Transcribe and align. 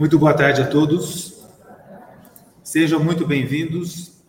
Muito 0.00 0.18
boa 0.18 0.32
tarde 0.32 0.62
a 0.62 0.66
todos. 0.66 1.46
Sejam 2.62 3.04
muito 3.04 3.26
bem-vindos 3.26 4.22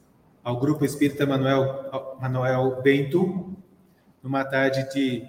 ao 0.44 0.60
Grupo 0.60 0.84
Espírita 0.84 1.26
Manuel, 1.26 2.18
Manuel 2.20 2.82
Bento, 2.82 3.56
numa 4.22 4.44
tarde 4.44 4.94
de 4.94 5.26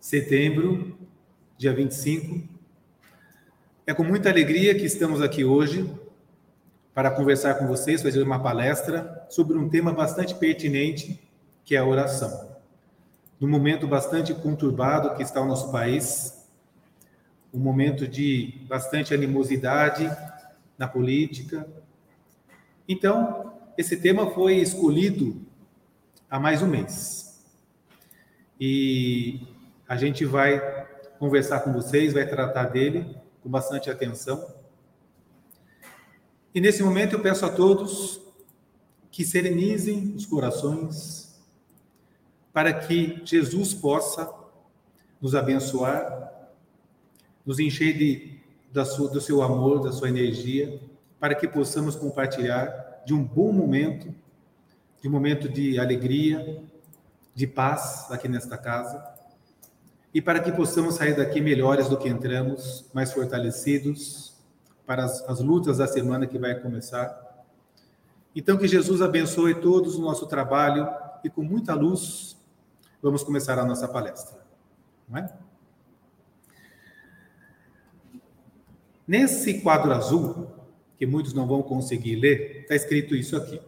setembro, 0.00 0.98
dia 1.56 1.72
25. 1.72 2.42
É 3.86 3.94
com 3.94 4.02
muita 4.02 4.30
alegria 4.30 4.74
que 4.74 4.84
estamos 4.84 5.22
aqui 5.22 5.44
hoje 5.44 5.88
para 6.92 7.12
conversar 7.12 7.54
com 7.54 7.68
vocês, 7.68 8.02
fazer 8.02 8.20
uma 8.20 8.42
palestra 8.42 9.28
sobre 9.30 9.56
um 9.56 9.68
tema 9.68 9.92
bastante 9.92 10.34
pertinente, 10.34 11.22
que 11.64 11.76
é 11.76 11.78
a 11.78 11.86
oração. 11.86 12.50
Num 13.38 13.48
momento 13.48 13.86
bastante 13.86 14.34
conturbado 14.34 15.14
que 15.14 15.22
está 15.22 15.40
o 15.40 15.46
nosso 15.46 15.70
país, 15.70 16.41
um 17.52 17.58
momento 17.58 18.08
de 18.08 18.64
bastante 18.68 19.12
animosidade 19.12 20.10
na 20.78 20.88
política. 20.88 21.68
Então, 22.88 23.52
esse 23.76 23.96
tema 23.98 24.30
foi 24.30 24.56
escolhido 24.56 25.40
há 26.30 26.40
mais 26.40 26.62
um 26.62 26.66
mês. 26.66 27.44
E 28.58 29.40
a 29.86 29.96
gente 29.96 30.24
vai 30.24 30.60
conversar 31.18 31.60
com 31.60 31.72
vocês, 31.72 32.12
vai 32.12 32.26
tratar 32.26 32.64
dele 32.64 33.16
com 33.42 33.50
bastante 33.50 33.90
atenção. 33.90 34.54
E 36.54 36.60
nesse 36.60 36.82
momento 36.82 37.14
eu 37.14 37.20
peço 37.20 37.44
a 37.44 37.50
todos 37.50 38.20
que 39.10 39.24
serenizem 39.24 40.14
os 40.16 40.24
corações 40.24 41.40
para 42.52 42.72
que 42.72 43.20
Jesus 43.24 43.74
possa 43.74 44.32
nos 45.20 45.34
abençoar 45.34 46.41
nos 47.44 47.58
encher 47.58 47.96
de, 47.96 48.40
da 48.72 48.84
sua, 48.84 49.08
do 49.08 49.20
seu 49.20 49.42
amor, 49.42 49.82
da 49.82 49.92
sua 49.92 50.08
energia, 50.08 50.80
para 51.18 51.34
que 51.34 51.46
possamos 51.46 51.94
compartilhar 51.94 53.02
de 53.04 53.14
um 53.14 53.22
bom 53.22 53.52
momento, 53.52 54.12
de 55.00 55.08
um 55.08 55.10
momento 55.10 55.48
de 55.48 55.78
alegria, 55.78 56.62
de 57.34 57.46
paz 57.46 58.06
aqui 58.10 58.28
nesta 58.28 58.56
casa, 58.56 59.02
e 60.14 60.20
para 60.20 60.40
que 60.40 60.52
possamos 60.52 60.96
sair 60.96 61.16
daqui 61.16 61.40
melhores 61.40 61.88
do 61.88 61.96
que 61.96 62.08
entramos, 62.08 62.84
mais 62.92 63.12
fortalecidos 63.12 64.34
para 64.84 65.04
as, 65.04 65.22
as 65.28 65.40
lutas 65.40 65.78
da 65.78 65.86
semana 65.86 66.26
que 66.26 66.38
vai 66.38 66.54
começar. 66.54 67.46
Então, 68.34 68.56
que 68.56 68.68
Jesus 68.68 69.00
abençoe 69.00 69.54
todos 69.54 69.96
o 69.96 70.02
nosso 70.02 70.26
trabalho 70.26 70.88
e 71.24 71.30
com 71.30 71.42
muita 71.42 71.74
luz 71.74 72.36
vamos 73.02 73.22
começar 73.22 73.58
a 73.58 73.64
nossa 73.64 73.88
palestra. 73.88 74.38
Não 75.08 75.18
é? 75.18 75.32
Nesse 79.12 79.60
quadro 79.60 79.92
azul, 79.92 80.46
que 80.96 81.04
muitos 81.04 81.34
não 81.34 81.46
vão 81.46 81.62
conseguir 81.62 82.16
ler, 82.16 82.62
está 82.62 82.74
escrito 82.74 83.14
isso 83.14 83.36
aqui. 83.36 83.60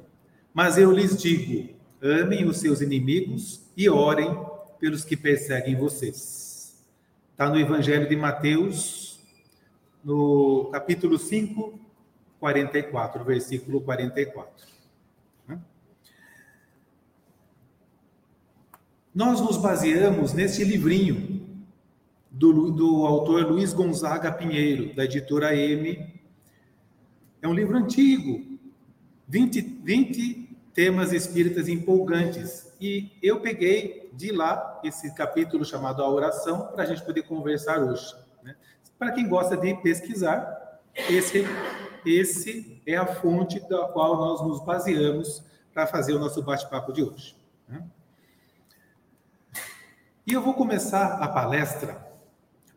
Mas 0.54 0.78
eu 0.78 0.90
lhes 0.90 1.20
digo: 1.20 1.68
amem 2.00 2.46
os 2.46 2.56
seus 2.56 2.80
inimigos 2.80 3.60
e 3.76 3.86
orem 3.86 4.34
pelos 4.80 5.04
que 5.04 5.14
perseguem 5.14 5.76
vocês. 5.76 6.82
Está 7.30 7.50
no 7.50 7.60
Evangelho 7.60 8.08
de 8.08 8.16
Mateus, 8.16 9.20
no 10.02 10.70
capítulo 10.72 11.18
5, 11.18 11.78
44, 12.40 13.22
versículo 13.22 13.82
44. 13.82 14.66
Nós 19.14 19.42
nos 19.42 19.58
baseamos 19.58 20.32
nesse 20.32 20.64
livrinho 20.64 21.43
do, 22.34 22.72
do 22.72 23.06
autor 23.06 23.46
Luiz 23.46 23.72
Gonzaga 23.72 24.32
Pinheiro, 24.32 24.92
da 24.94 25.04
editora 25.04 25.54
M. 25.54 26.20
É 27.40 27.46
um 27.46 27.54
livro 27.54 27.76
antigo, 27.76 28.58
20, 29.28 29.60
20 29.60 30.58
temas 30.74 31.12
espíritas 31.12 31.68
empolgantes. 31.68 32.72
E 32.80 33.12
eu 33.22 33.40
peguei 33.40 34.10
de 34.12 34.32
lá 34.32 34.80
esse 34.82 35.14
capítulo 35.14 35.64
chamado 35.64 36.02
A 36.02 36.10
Oração 36.10 36.66
para 36.74 36.82
a 36.82 36.86
gente 36.86 37.04
poder 37.04 37.22
conversar 37.22 37.78
hoje. 37.78 38.12
Né? 38.42 38.56
Para 38.98 39.12
quem 39.12 39.28
gosta 39.28 39.56
de 39.56 39.72
pesquisar, 39.74 40.80
esse, 41.08 41.46
esse 42.04 42.82
é 42.84 42.96
a 42.96 43.06
fonte 43.06 43.60
da 43.68 43.86
qual 43.88 44.16
nós 44.16 44.42
nos 44.42 44.64
baseamos 44.64 45.44
para 45.72 45.86
fazer 45.86 46.14
o 46.14 46.18
nosso 46.18 46.42
bate-papo 46.42 46.92
de 46.92 47.04
hoje. 47.04 47.36
Né? 47.68 47.84
E 50.26 50.32
eu 50.32 50.42
vou 50.42 50.54
começar 50.54 51.18
a 51.22 51.28
palestra 51.28 52.03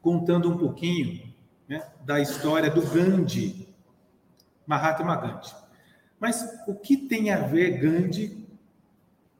contando 0.07 0.49
um 0.49 0.57
pouquinho 0.57 1.33
né, 1.67 1.85
da 2.05 2.17
história 2.17 2.71
do 2.71 2.81
Gandhi, 2.81 3.67
Mahatma 4.65 5.17
Gandhi. 5.17 5.53
Mas 6.17 6.47
o 6.65 6.73
que 6.73 6.95
tem 6.95 7.29
a 7.29 7.41
ver 7.41 7.77
Gandhi, 7.77 8.47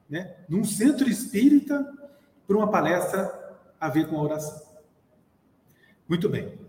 né, 0.09 0.35
num 0.50 0.66
centro 0.66 1.07
espírita, 1.07 1.89
para 2.45 2.57
uma 2.57 2.69
palestra 2.69 3.57
a 3.79 3.88
ver 3.88 4.09
com 4.09 4.17
a 4.17 4.23
oração? 4.23 4.61
Muito 6.06 6.27
bem. 6.27 6.59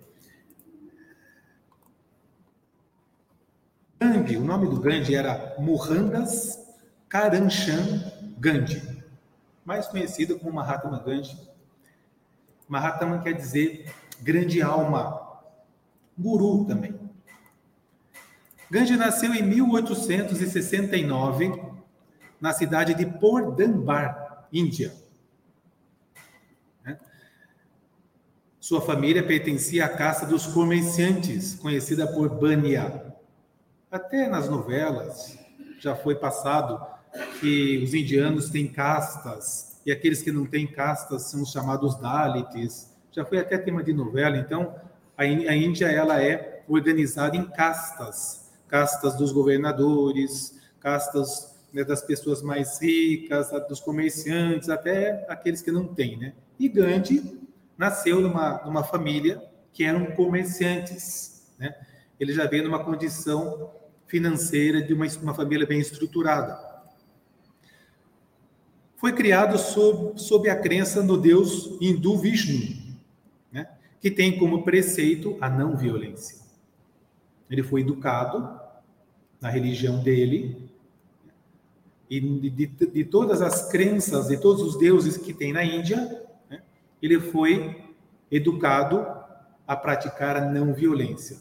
Gandhi, 3.98 4.36
o 4.36 4.44
nome 4.44 4.68
do 4.68 4.78
Gandhi 4.78 5.16
era 5.16 5.56
Mohandas 5.58 6.56
Karamchand 7.08 8.12
Gandhi, 8.38 9.04
mais 9.64 9.88
conhecido 9.88 10.38
como 10.38 10.52
Mahatma 10.52 11.00
Gandhi 11.00 11.47
Mahatma 12.68 13.20
quer 13.20 13.32
dizer 13.32 13.90
grande 14.20 14.60
alma, 14.60 15.40
guru 16.16 16.66
também. 16.66 16.94
Gandhi 18.70 18.96
nasceu 18.96 19.34
em 19.34 19.42
1869 19.42 21.60
na 22.40 22.52
cidade 22.52 22.94
de 22.94 23.04
Pordambar, 23.06 24.46
Índia. 24.52 24.94
Sua 28.60 28.80
família 28.82 29.26
pertencia 29.26 29.86
à 29.86 29.88
casta 29.88 30.26
dos 30.26 30.46
comerciantes, 30.46 31.54
conhecida 31.54 32.06
por 32.06 32.28
Bania. 32.28 33.14
Até 33.90 34.28
nas 34.28 34.46
novelas 34.46 35.38
já 35.80 35.96
foi 35.96 36.16
passado 36.16 36.78
que 37.40 37.82
os 37.82 37.94
indianos 37.94 38.50
têm 38.50 38.68
castas 38.68 39.67
e 39.88 39.90
aqueles 39.90 40.20
que 40.20 40.30
não 40.30 40.44
têm 40.44 40.66
castas 40.66 41.30
são 41.30 41.40
os 41.40 41.50
chamados 41.50 41.98
Dalits. 41.98 42.94
Já 43.10 43.24
foi 43.24 43.38
até 43.38 43.56
tema 43.56 43.82
de 43.82 43.90
novela, 43.90 44.36
então 44.36 44.74
a 45.16 45.24
Índia 45.24 45.86
ela 45.86 46.22
é 46.22 46.62
organizada 46.68 47.34
em 47.34 47.48
castas, 47.48 48.52
castas 48.68 49.16
dos 49.16 49.32
governadores, 49.32 50.60
castas 50.78 51.58
né, 51.72 51.84
das 51.84 52.02
pessoas 52.02 52.42
mais 52.42 52.78
ricas, 52.82 53.48
dos 53.66 53.80
comerciantes, 53.80 54.68
até 54.68 55.24
aqueles 55.26 55.62
que 55.62 55.72
não 55.72 55.86
têm, 55.86 56.18
né? 56.18 56.34
E 56.60 56.68
Gandhi 56.68 57.40
nasceu 57.78 58.20
numa, 58.20 58.62
numa 58.66 58.84
família 58.84 59.42
que 59.72 59.84
eram 59.84 60.04
comerciantes, 60.10 61.50
né? 61.58 61.74
Ele 62.20 62.34
já 62.34 62.46
veio 62.46 62.64
numa 62.64 62.84
condição 62.84 63.70
financeira 64.06 64.82
de 64.82 64.92
uma, 64.92 65.06
uma 65.22 65.32
família 65.32 65.66
bem 65.66 65.80
estruturada 65.80 66.67
foi 69.08 69.12
criado 69.12 69.56
sob, 69.56 70.20
sob 70.20 70.50
a 70.50 70.56
crença 70.56 71.02
no 71.02 71.16
Deus 71.16 71.78
hindu 71.80 72.18
Vishnu, 72.18 72.76
né? 73.50 73.66
que 74.00 74.10
tem 74.10 74.38
como 74.38 74.64
preceito 74.64 75.38
a 75.40 75.48
não 75.48 75.76
violência. 75.76 76.36
Ele 77.48 77.62
foi 77.62 77.80
educado 77.80 78.60
na 79.40 79.48
religião 79.48 80.02
dele, 80.02 80.68
e 82.10 82.20
de, 82.20 82.50
de, 82.50 82.66
de 82.66 83.04
todas 83.04 83.40
as 83.40 83.70
crenças, 83.70 84.28
de 84.28 84.36
todos 84.36 84.62
os 84.62 84.78
deuses 84.78 85.16
que 85.16 85.32
tem 85.32 85.54
na 85.54 85.64
Índia, 85.64 86.22
né? 86.50 86.60
ele 87.00 87.18
foi 87.18 87.82
educado 88.30 89.06
a 89.66 89.74
praticar 89.74 90.36
a 90.36 90.50
não 90.50 90.74
violência. 90.74 91.38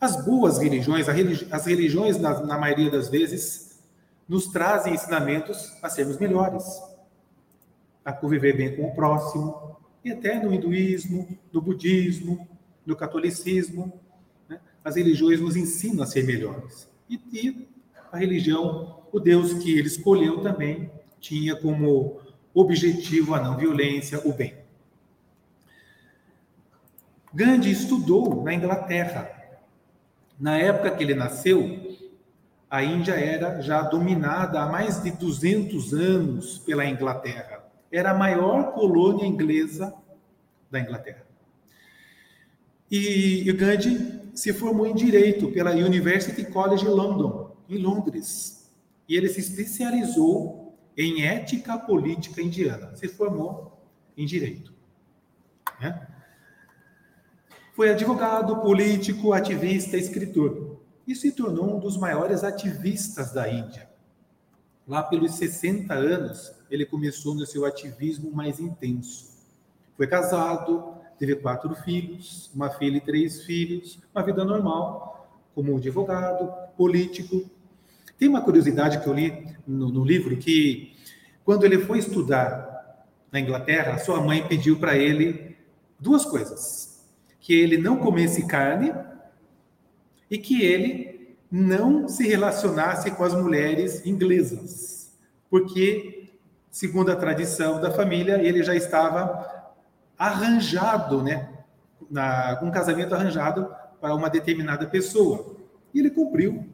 As 0.00 0.24
boas 0.24 0.56
religiões, 0.56 1.06
as 1.50 1.66
religiões, 1.66 2.18
na, 2.18 2.40
na 2.46 2.56
maioria 2.56 2.90
das 2.90 3.10
vezes, 3.10 3.78
nos 4.26 4.46
trazem 4.46 4.94
ensinamentos 4.94 5.76
a 5.82 5.90
sermos 5.90 6.16
melhores 6.16 6.89
a 8.04 8.12
conviver 8.12 8.56
bem 8.56 8.74
com 8.76 8.86
o 8.86 8.94
próximo, 8.94 9.76
e 10.04 10.10
até 10.10 10.42
no 10.42 10.52
hinduísmo, 10.52 11.28
no 11.52 11.60
budismo, 11.60 12.48
no 12.86 12.96
catolicismo, 12.96 14.00
né? 14.48 14.60
as 14.82 14.96
religiões 14.96 15.40
nos 15.40 15.56
ensinam 15.56 16.02
a 16.02 16.06
ser 16.06 16.24
melhores. 16.24 16.88
E, 17.08 17.20
e 17.32 17.68
a 18.10 18.16
religião, 18.16 19.02
o 19.12 19.20
Deus 19.20 19.52
que 19.54 19.78
ele 19.78 19.88
escolheu 19.88 20.40
também, 20.40 20.90
tinha 21.20 21.54
como 21.54 22.20
objetivo 22.54 23.34
a 23.34 23.40
não 23.40 23.56
violência, 23.56 24.20
o 24.26 24.32
bem. 24.32 24.54
Gandhi 27.32 27.70
estudou 27.70 28.42
na 28.42 28.54
Inglaterra. 28.54 29.30
Na 30.38 30.56
época 30.56 30.90
que 30.92 31.04
ele 31.04 31.14
nasceu, 31.14 31.98
a 32.68 32.82
Índia 32.82 33.12
era 33.12 33.60
já 33.60 33.82
dominada 33.82 34.62
há 34.62 34.66
mais 34.66 35.02
de 35.02 35.10
200 35.10 35.92
anos 35.92 36.58
pela 36.58 36.86
Inglaterra 36.86 37.59
era 37.90 38.12
a 38.12 38.18
maior 38.18 38.72
colônia 38.72 39.26
inglesa 39.26 39.94
da 40.70 40.80
Inglaterra. 40.80 41.26
E, 42.90 43.52
Gandhi 43.52 44.20
se 44.34 44.52
formou 44.52 44.86
em 44.86 44.94
Direito 44.94 45.50
pela 45.50 45.72
University 45.72 46.44
College 46.44 46.86
London, 46.86 47.56
em 47.68 47.78
Londres. 47.78 48.70
E 49.08 49.16
ele 49.16 49.28
se 49.28 49.40
especializou 49.40 50.74
em 50.96 51.22
ética 51.24 51.78
política 51.78 52.40
indiana. 52.40 52.94
Se 52.94 53.08
formou 53.08 53.78
em 54.16 54.24
Direito. 54.24 54.72
Né? 55.80 56.06
Foi 57.74 57.90
advogado, 57.90 58.60
político, 58.60 59.32
ativista, 59.32 59.96
escritor. 59.96 60.80
E 61.06 61.14
se 61.14 61.32
tornou 61.32 61.76
um 61.76 61.80
dos 61.80 61.96
maiores 61.96 62.44
ativistas 62.44 63.32
da 63.32 63.48
Índia. 63.50 63.89
Lá 64.90 65.04
pelos 65.04 65.36
60 65.36 65.94
anos, 65.94 66.52
ele 66.68 66.84
começou 66.84 67.32
no 67.32 67.46
seu 67.46 67.64
ativismo 67.64 68.32
mais 68.32 68.58
intenso. 68.58 69.30
Foi 69.96 70.04
casado, 70.04 70.96
teve 71.16 71.36
quatro 71.36 71.72
filhos, 71.76 72.50
uma 72.52 72.70
filha 72.70 72.96
e 72.96 73.00
três 73.00 73.44
filhos, 73.44 74.00
uma 74.12 74.24
vida 74.24 74.44
normal, 74.44 75.46
como 75.54 75.76
advogado, 75.76 76.52
político. 76.76 77.48
Tem 78.18 78.28
uma 78.28 78.40
curiosidade 78.40 78.98
que 78.98 79.06
eu 79.06 79.14
li 79.14 79.46
no, 79.64 79.90
no 79.90 80.04
livro 80.04 80.36
que, 80.36 80.92
quando 81.44 81.62
ele 81.62 81.78
foi 81.78 82.00
estudar 82.00 83.06
na 83.30 83.38
Inglaterra, 83.38 83.96
sua 83.98 84.20
mãe 84.20 84.44
pediu 84.48 84.80
para 84.80 84.96
ele 84.96 85.56
duas 86.00 86.24
coisas 86.24 87.06
que 87.38 87.54
ele 87.54 87.78
não 87.78 87.96
comesse 87.96 88.44
carne 88.44 88.92
e 90.28 90.36
que 90.36 90.64
ele 90.64 91.19
não 91.50 92.08
se 92.08 92.26
relacionasse 92.26 93.10
com 93.10 93.24
as 93.24 93.34
mulheres 93.34 94.06
inglesas, 94.06 95.18
porque, 95.48 96.32
segundo 96.70 97.10
a 97.10 97.16
tradição 97.16 97.80
da 97.80 97.90
família, 97.90 98.40
ele 98.40 98.62
já 98.62 98.74
estava 98.74 99.74
arranjado, 100.16 101.22
né, 101.22 101.48
na, 102.10 102.60
um 102.62 102.70
casamento 102.70 103.14
arranjado 103.14 103.68
para 104.00 104.14
uma 104.14 104.30
determinada 104.30 104.86
pessoa. 104.86 105.56
E 105.92 105.98
ele 105.98 106.10
cumpriu 106.10 106.66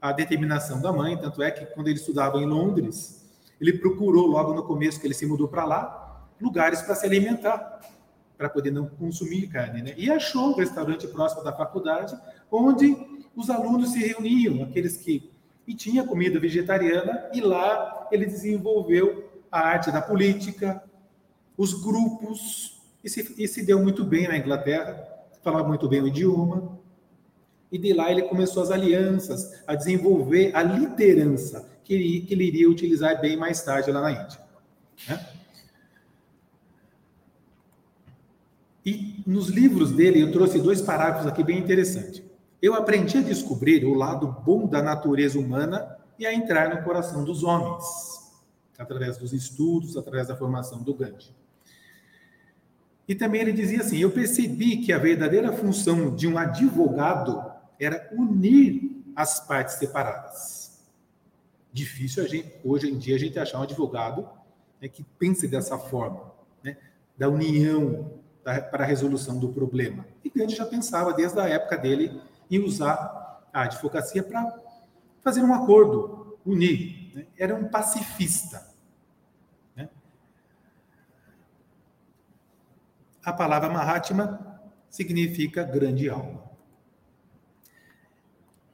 a 0.00 0.12
determinação 0.12 0.80
da 0.80 0.92
mãe, 0.92 1.16
tanto 1.16 1.42
é 1.42 1.50
que 1.50 1.66
quando 1.66 1.88
ele 1.88 1.98
estudava 1.98 2.38
em 2.38 2.46
Londres, 2.46 3.28
ele 3.60 3.74
procurou 3.78 4.26
logo 4.26 4.54
no 4.54 4.62
começo 4.62 5.00
que 5.00 5.06
ele 5.06 5.14
se 5.14 5.26
mudou 5.26 5.48
para 5.48 5.64
lá, 5.64 6.28
lugares 6.40 6.80
para 6.80 6.94
se 6.94 7.04
alimentar 7.04 7.78
para 8.38 8.48
poder 8.48 8.70
não 8.70 8.86
consumir 8.86 9.48
carne. 9.48 9.82
Né? 9.82 9.94
E 9.96 10.08
achou 10.08 10.50
um 10.50 10.54
restaurante 10.54 11.08
próximo 11.08 11.42
da 11.42 11.52
faculdade, 11.52 12.16
onde 12.50 12.96
os 13.38 13.48
alunos 13.48 13.92
se 13.92 14.00
reuniam, 14.00 14.64
aqueles 14.64 14.96
que. 14.96 15.30
E 15.66 15.74
tinha 15.74 16.02
comida 16.02 16.40
vegetariana, 16.40 17.28
e 17.32 17.40
lá 17.40 18.08
ele 18.10 18.26
desenvolveu 18.26 19.30
a 19.50 19.60
arte 19.60 19.90
da 19.92 20.00
política, 20.00 20.82
os 21.56 21.74
grupos, 21.74 22.80
e 23.04 23.08
se, 23.08 23.34
e 23.36 23.46
se 23.46 23.64
deu 23.64 23.82
muito 23.82 24.02
bem 24.02 24.26
na 24.26 24.36
Inglaterra, 24.36 25.06
falava 25.42 25.68
muito 25.68 25.88
bem 25.88 26.00
o 26.00 26.08
idioma. 26.08 26.78
E 27.70 27.78
de 27.78 27.92
lá 27.92 28.10
ele 28.10 28.22
começou 28.22 28.62
as 28.62 28.70
alianças, 28.70 29.62
a 29.66 29.74
desenvolver 29.74 30.56
a 30.56 30.62
liderança 30.62 31.68
que 31.84 31.92
ele, 31.94 32.20
que 32.22 32.32
ele 32.32 32.44
iria 32.44 32.68
utilizar 32.68 33.20
bem 33.20 33.36
mais 33.36 33.62
tarde 33.62 33.90
lá 33.90 34.00
na 34.00 34.12
Índia. 34.12 34.40
Né? 35.06 35.26
E 38.86 39.22
nos 39.26 39.48
livros 39.48 39.92
dele, 39.92 40.22
eu 40.22 40.32
trouxe 40.32 40.58
dois 40.58 40.80
parágrafos 40.80 41.26
aqui 41.26 41.44
bem 41.44 41.58
interessantes. 41.58 42.22
Eu 42.60 42.74
aprendi 42.74 43.18
a 43.18 43.22
descobrir 43.22 43.84
o 43.84 43.94
lado 43.94 44.26
bom 44.44 44.66
da 44.66 44.82
natureza 44.82 45.38
humana 45.38 45.96
e 46.18 46.26
a 46.26 46.34
entrar 46.34 46.74
no 46.74 46.82
coração 46.82 47.24
dos 47.24 47.44
homens, 47.44 48.32
através 48.76 49.16
dos 49.16 49.32
estudos, 49.32 49.96
através 49.96 50.26
da 50.26 50.36
formação 50.36 50.82
do 50.82 50.92
Gandhi. 50.92 51.32
E 53.06 53.14
também 53.14 53.40
ele 53.40 53.52
dizia 53.52 53.80
assim: 53.80 53.98
Eu 53.98 54.10
percebi 54.10 54.78
que 54.78 54.92
a 54.92 54.98
verdadeira 54.98 55.52
função 55.52 56.14
de 56.14 56.26
um 56.26 56.36
advogado 56.36 57.42
era 57.78 58.08
unir 58.12 59.02
as 59.14 59.40
partes 59.46 59.76
separadas. 59.76 60.82
Difícil 61.72 62.24
a 62.24 62.26
gente, 62.26 62.52
hoje 62.64 62.90
em 62.90 62.98
dia, 62.98 63.14
a 63.14 63.18
gente 63.18 63.38
achar 63.38 63.60
um 63.60 63.62
advogado 63.62 64.28
né, 64.80 64.88
que 64.88 65.04
pense 65.18 65.46
dessa 65.46 65.78
forma, 65.78 66.32
né, 66.62 66.76
da 67.16 67.28
união 67.28 68.10
para 68.42 68.84
a 68.84 68.86
resolução 68.86 69.38
do 69.38 69.50
problema. 69.50 70.06
E 70.24 70.30
Gandhi 70.30 70.56
já 70.56 70.64
pensava 70.64 71.12
desde 71.12 71.38
a 71.38 71.48
época 71.48 71.76
dele 71.76 72.20
em 72.50 72.58
usar 72.64 73.48
a 73.52 73.62
advocacia 73.62 74.22
para 74.22 74.60
fazer 75.20 75.42
um 75.42 75.52
acordo, 75.52 76.38
unir. 76.44 77.12
Né? 77.14 77.26
Era 77.36 77.54
um 77.54 77.68
pacifista. 77.68 78.68
Né? 79.76 79.88
A 83.24 83.32
palavra 83.32 83.70
Mahatma 83.70 84.60
significa 84.88 85.62
grande 85.64 86.08
alma. 86.08 86.48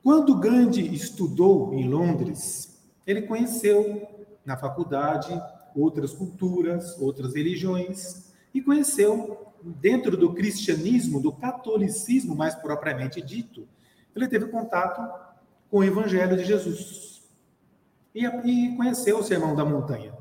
Quando 0.02 0.38
Gandhi 0.38 0.94
estudou 0.94 1.72
em 1.72 1.88
Londres, 1.88 2.78
ele 3.06 3.22
conheceu 3.22 4.26
na 4.44 4.56
faculdade 4.56 5.32
outras 5.74 6.12
culturas, 6.12 7.00
outras 7.00 7.34
religiões 7.34 8.32
e 8.52 8.60
conheceu 8.60 9.53
dentro 9.64 10.16
do 10.16 10.34
cristianismo, 10.34 11.20
do 11.20 11.32
catolicismo 11.32 12.36
mais 12.36 12.54
propriamente 12.54 13.22
dito, 13.22 13.66
ele 14.14 14.28
teve 14.28 14.46
contato 14.46 15.00
com 15.70 15.78
o 15.78 15.84
Evangelho 15.84 16.36
de 16.36 16.44
Jesus 16.44 17.22
e, 18.14 18.24
e 18.24 18.76
conheceu 18.76 19.18
o 19.18 19.22
Sermão 19.22 19.56
da 19.56 19.64
Montanha 19.64 20.12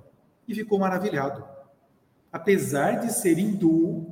e 0.48 0.56
ficou 0.56 0.80
maravilhado. 0.80 1.44
Apesar 2.31 3.00
de 3.00 3.12
ser 3.12 3.38
hindu, 3.38 4.07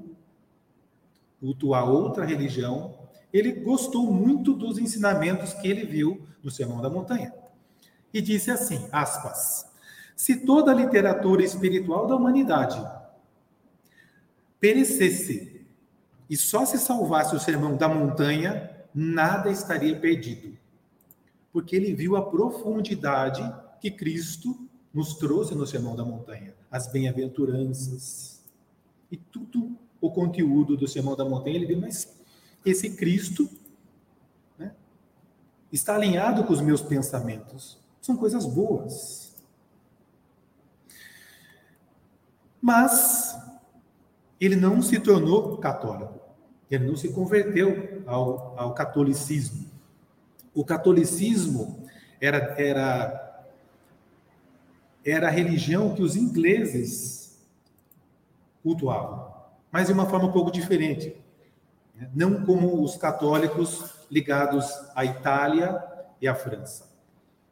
cultuar 1.40 1.90
outra 1.90 2.26
religião, 2.26 3.00
ele 3.34 3.52
gostou 3.52 4.12
muito 4.12 4.54
dos 4.54 4.78
ensinamentos 4.78 5.54
que 5.54 5.68
ele 5.68 5.86
viu 5.86 6.28
no 6.44 6.52
Sermão 6.52 6.82
da 6.82 6.90
Montanha. 6.90 7.34
E 8.14 8.22
disse 8.22 8.52
assim, 8.52 8.88
aspas, 8.92 9.66
se 10.16 10.46
toda 10.46 10.72
a 10.72 10.76
literatura 10.76 11.42
espiritual 11.42 12.06
da 12.06 12.16
humanidade 12.16 12.80
perecesse 14.62 15.66
e 16.30 16.38
só 16.38 16.66
se 16.66 16.78
salvasse 16.78 17.36
o 17.36 17.40
sermão 17.40 17.76
da 17.76 17.90
montanha, 17.90 18.72
nada 18.94 19.50
estaria 19.50 20.00
perdido. 20.00 20.58
Porque 21.52 21.76
ele 21.76 21.94
viu 21.94 22.16
a 22.16 22.30
profundidade 22.30 23.44
que 23.82 23.92
Cristo 23.92 24.70
nos 24.94 25.16
trouxe 25.16 25.56
no 25.56 25.68
sermão 25.68 25.96
da 25.96 26.06
montanha, 26.06 26.54
as 26.70 26.88
bem-aventuranças 26.88 28.42
e 29.12 29.18
tudo 29.18 29.76
o 30.00 30.10
conteúdo 30.10 30.78
do 30.78 30.88
sermão 30.88 31.16
da 31.16 31.26
montanha. 31.26 31.56
Ele 31.56 31.66
viu, 31.66 31.82
mas 31.82 32.18
esse 32.66 32.92
Cristo 32.92 33.50
né, 34.58 34.74
está 35.72 35.96
alinhado 35.96 36.44
com 36.46 36.54
os 36.54 36.62
meus 36.62 36.82
pensamentos. 36.82 37.78
São 38.02 38.16
coisas 38.16 38.46
boas. 38.46 39.36
Mas 42.62 43.21
ele 44.42 44.56
não 44.56 44.82
se 44.82 45.00
tornou 45.00 45.58
católico. 45.58 46.20
Ele 46.70 46.88
não 46.88 46.96
se 46.96 47.10
converteu 47.10 48.02
ao, 48.08 48.58
ao 48.58 48.74
catolicismo. 48.74 49.70
O 50.52 50.66
catolicismo 50.66 51.86
era, 52.20 52.60
era, 52.60 53.46
era 55.06 55.28
a 55.28 55.32
religião 55.32 55.94
que 55.94 56.02
os 56.02 56.16
ingleses 56.16 57.40
cultuavam, 58.64 59.32
mas 59.72 59.88
de 59.88 59.94
uma 59.94 60.08
forma 60.08 60.28
um 60.28 60.32
pouco 60.32 60.52
diferente. 60.52 61.16
Né? 61.96 62.10
Não 62.16 62.44
como 62.44 62.82
os 62.82 62.98
católicos 62.98 63.94
ligados 64.10 64.68
à 64.96 65.06
Itália 65.06 65.84
e 66.20 66.28
à 66.28 66.34
França. 66.34 66.90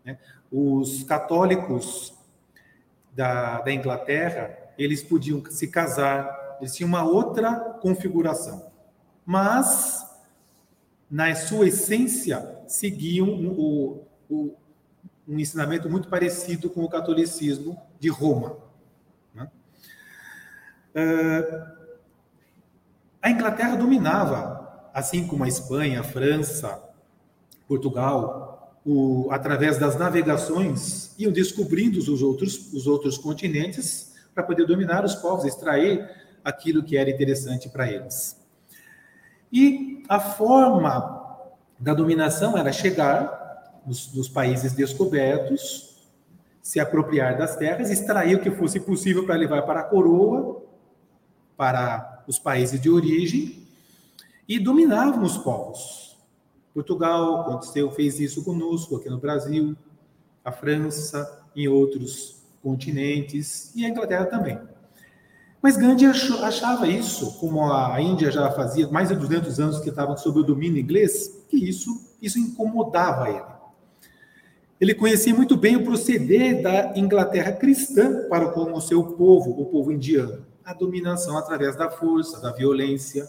Né? 0.04 0.18
Os 0.52 1.04
católicos 1.04 2.18
da, 3.12 3.62
da 3.62 3.72
Inglaterra, 3.72 4.58
eles 4.78 5.04
podiam 5.04 5.44
se 5.52 5.68
casar 5.68 6.39
eles 6.60 6.76
tinham 6.76 6.88
uma 6.88 7.04
outra 7.04 7.56
configuração. 7.82 8.72
Mas, 9.26 10.06
na 11.10 11.34
sua 11.36 11.68
essência, 11.68 12.64
seguiam 12.68 13.28
o, 13.28 14.08
o, 14.30 14.56
um 15.28 15.40
ensinamento 15.40 15.90
muito 15.90 16.08
parecido 16.08 16.70
com 16.70 16.84
o 16.84 16.90
catolicismo 16.90 17.80
de 18.00 18.10
Roma. 18.10 18.58
Né? 19.34 19.50
Uh, 20.96 21.80
a 23.22 23.30
Inglaterra 23.30 23.76
dominava, 23.76 24.90
assim 24.94 25.28
como 25.28 25.44
a 25.44 25.48
Espanha, 25.48 26.02
a 26.02 26.04
França, 26.04 26.82
Portugal, 27.68 28.80
o, 28.86 29.28
através 29.30 29.78
das 29.78 29.98
navegações, 29.98 31.14
iam 31.20 31.32
descobrindo 31.32 32.00
os 32.00 32.22
outros, 32.24 32.74
os 32.74 32.88
outros 32.88 33.18
continentes 33.18 34.16
para 34.34 34.44
poder 34.44 34.66
dominar 34.66 35.06
os 35.06 35.16
povos, 35.16 35.46
extrair 35.46 36.10
aquilo 36.44 36.84
que 36.84 36.98
era 36.98 37.10
interessante 37.10 37.70
para 37.70 37.92
eles. 37.92 38.40
E 39.52 40.04
a 40.08 40.20
forma 40.20 41.48
da 41.80 41.94
dominação 41.94 42.58
era 42.58 42.72
chegar 42.72 43.82
nos, 43.86 44.14
nos 44.14 44.28
países 44.30 44.74
descobertos, 44.74 45.90
se 46.62 46.80
apropriar 46.80 47.38
das 47.38 47.56
terras, 47.56 47.90
extrair 47.90 48.36
o 48.36 48.42
que 48.42 48.52
fosse 48.52 48.80
possível 48.80 49.26
para 49.26 49.36
levar 49.36 49.64
para 49.64 49.80
a 49.80 49.84
coroa, 49.84 50.62
para 51.58 52.24
os 52.28 52.38
países 52.38 52.80
de 52.80 52.90
origem, 52.90 53.68
e 54.48 54.60
dominavam 54.60 55.24
os 55.24 55.38
povos. 55.38 56.18
Portugal 56.74 57.42
aconteceu, 57.42 57.92
fez 57.92 58.20
isso 58.20 58.44
conosco 58.44 58.96
aqui 58.96 59.10
no 59.10 59.18
Brasil, 59.18 59.76
a 60.44 60.52
França, 60.52 61.44
em 61.56 61.68
outros 61.68 62.44
continentes 62.62 63.76
e 63.76 63.86
a 63.86 63.90
Inglaterra 63.90 64.26
também. 64.26 64.60
Mas 65.62 65.76
Gandhi 65.76 66.06
achava 66.06 66.88
isso, 66.88 67.38
como 67.38 67.72
a 67.72 68.00
Índia 68.02 68.32
já 68.32 68.50
fazia 68.52 68.88
mais 68.88 69.10
de 69.10 69.16
200 69.16 69.60
anos 69.60 69.80
que 69.80 69.90
estavam 69.90 70.16
sob 70.16 70.40
o 70.40 70.44
domínio 70.44 70.80
inglês, 70.80 71.44
que 71.50 71.58
isso, 71.58 72.16
isso 72.22 72.40
incomodava 72.40 73.30
ele. 73.30 73.60
Ele 74.80 74.94
conhecia 74.94 75.36
muito 75.36 75.58
bem 75.58 75.76
o 75.76 75.84
proceder 75.84 76.62
da 76.62 76.98
Inglaterra 76.98 77.52
cristã 77.52 78.26
para 78.30 78.50
com 78.52 78.72
o 78.72 78.80
seu 78.80 79.04
povo, 79.04 79.52
o 79.52 79.66
povo 79.66 79.92
indiano. 79.92 80.46
A 80.64 80.74
dominação 80.74 81.38
através 81.38 81.76
da 81.76 81.90
força, 81.90 82.40
da 82.40 82.54
violência. 82.54 83.28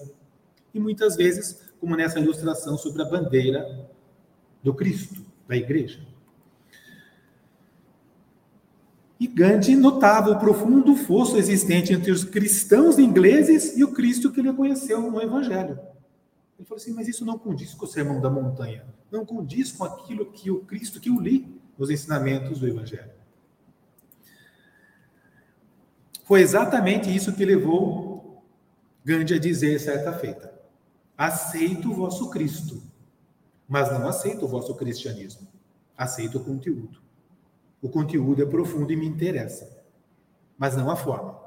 E 0.72 0.78
muitas 0.78 1.16
vezes, 1.16 1.72
como 1.80 1.96
nessa 1.96 2.20
ilustração 2.20 2.78
sobre 2.78 3.02
a 3.02 3.04
bandeira 3.04 3.90
do 4.62 4.72
Cristo, 4.72 5.20
da 5.48 5.56
igreja. 5.56 6.09
E 9.20 9.26
Gandhi 9.26 9.76
notava 9.76 10.30
o 10.30 10.38
profundo 10.38 10.96
fosso 10.96 11.36
existente 11.36 11.92
entre 11.92 12.10
os 12.10 12.24
cristãos 12.24 12.98
ingleses 12.98 13.76
e 13.76 13.84
o 13.84 13.92
Cristo 13.92 14.32
que 14.32 14.40
ele 14.40 14.50
conheceu 14.50 15.10
no 15.10 15.20
Evangelho. 15.20 15.78
Ele 16.58 16.66
falou 16.66 16.80
assim: 16.80 16.94
mas 16.94 17.06
isso 17.06 17.26
não 17.26 17.38
condiz 17.38 17.74
com 17.74 17.84
o 17.84 17.88
sermão 17.88 18.18
da 18.18 18.30
montanha, 18.30 18.82
não 19.12 19.26
condiz 19.26 19.72
com 19.72 19.84
aquilo 19.84 20.32
que 20.32 20.50
o 20.50 20.60
Cristo 20.60 20.98
que 20.98 21.10
eu 21.10 21.20
li 21.20 21.54
nos 21.76 21.90
ensinamentos 21.90 22.60
do 22.60 22.66
Evangelho. 22.66 23.12
Foi 26.24 26.40
exatamente 26.40 27.14
isso 27.14 27.34
que 27.34 27.44
levou 27.44 28.42
Gandhi 29.04 29.34
a 29.34 29.38
dizer 29.38 29.78
certa 29.80 30.14
feita: 30.14 30.50
aceito 31.14 31.90
o 31.90 31.94
vosso 31.94 32.30
Cristo, 32.30 32.82
mas 33.68 33.92
não 33.92 34.08
aceito 34.08 34.46
o 34.46 34.48
vosso 34.48 34.74
cristianismo. 34.76 35.46
Aceito 35.94 36.38
o 36.38 36.44
conteúdo. 36.44 37.09
O 37.82 37.88
conteúdo 37.88 38.42
é 38.42 38.46
profundo 38.46 38.92
e 38.92 38.96
me 38.96 39.06
interessa, 39.06 39.84
mas 40.58 40.76
não 40.76 40.90
a 40.90 40.96
forma. 40.96 41.38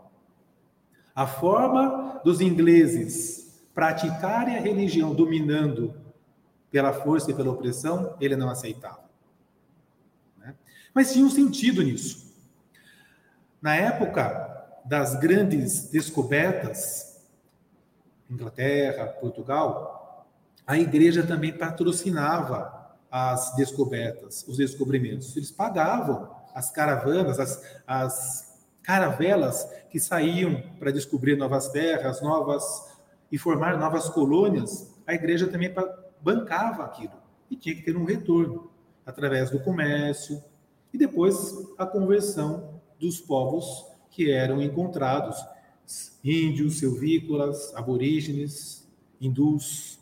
A 1.15 1.27
forma 1.27 2.21
dos 2.23 2.41
ingleses 2.41 3.63
praticarem 3.73 4.57
a 4.57 4.61
religião 4.61 5.13
dominando 5.13 5.93
pela 6.71 6.91
força 6.91 7.29
e 7.29 7.33
pela 7.35 7.51
opressão, 7.51 8.15
ele 8.19 8.35
não 8.35 8.49
aceitava. 8.49 9.03
Né? 10.39 10.55
Mas 10.93 11.13
tinha 11.13 11.25
um 11.25 11.29
sentido 11.29 11.83
nisso. 11.83 12.33
Na 13.61 13.75
época 13.75 14.81
das 14.83 15.15
grandes 15.19 15.89
descobertas, 15.89 17.23
Inglaterra, 18.29 19.05
Portugal, 19.05 20.27
a 20.65 20.77
igreja 20.77 21.25
também 21.25 21.55
patrocinava 21.55 22.82
as 23.15 23.55
descobertas, 23.55 24.43
os 24.47 24.57
descobrimentos. 24.57 25.37
Eles 25.37 25.51
pagavam 25.51 26.35
as 26.51 26.71
caravanas, 26.71 27.39
as, 27.39 27.63
as 27.85 28.59
caravelas 28.81 29.69
que 29.91 29.99
saíam 29.99 30.63
para 30.79 30.91
descobrir 30.91 31.35
novas 31.35 31.69
terras, 31.69 32.23
novas 32.23 32.63
e 33.31 33.37
formar 33.37 33.77
novas 33.77 34.09
colônias, 34.09 34.91
a 35.05 35.13
igreja 35.13 35.45
também 35.45 35.71
bancava 36.21 36.85
aquilo 36.85 37.13
e 37.51 37.55
tinha 37.55 37.75
que 37.75 37.83
ter 37.83 37.95
um 37.95 38.03
retorno 38.03 38.71
através 39.05 39.51
do 39.51 39.59
comércio 39.59 40.43
e 40.91 40.97
depois 40.97 41.55
a 41.77 41.85
conversão 41.85 42.81
dos 42.99 43.21
povos 43.21 43.85
que 44.09 44.31
eram 44.31 44.59
encontrados, 44.59 45.37
índios, 46.23 46.79
silvícolas, 46.79 47.75
aborígenes, 47.75 48.87
hindus. 49.21 49.99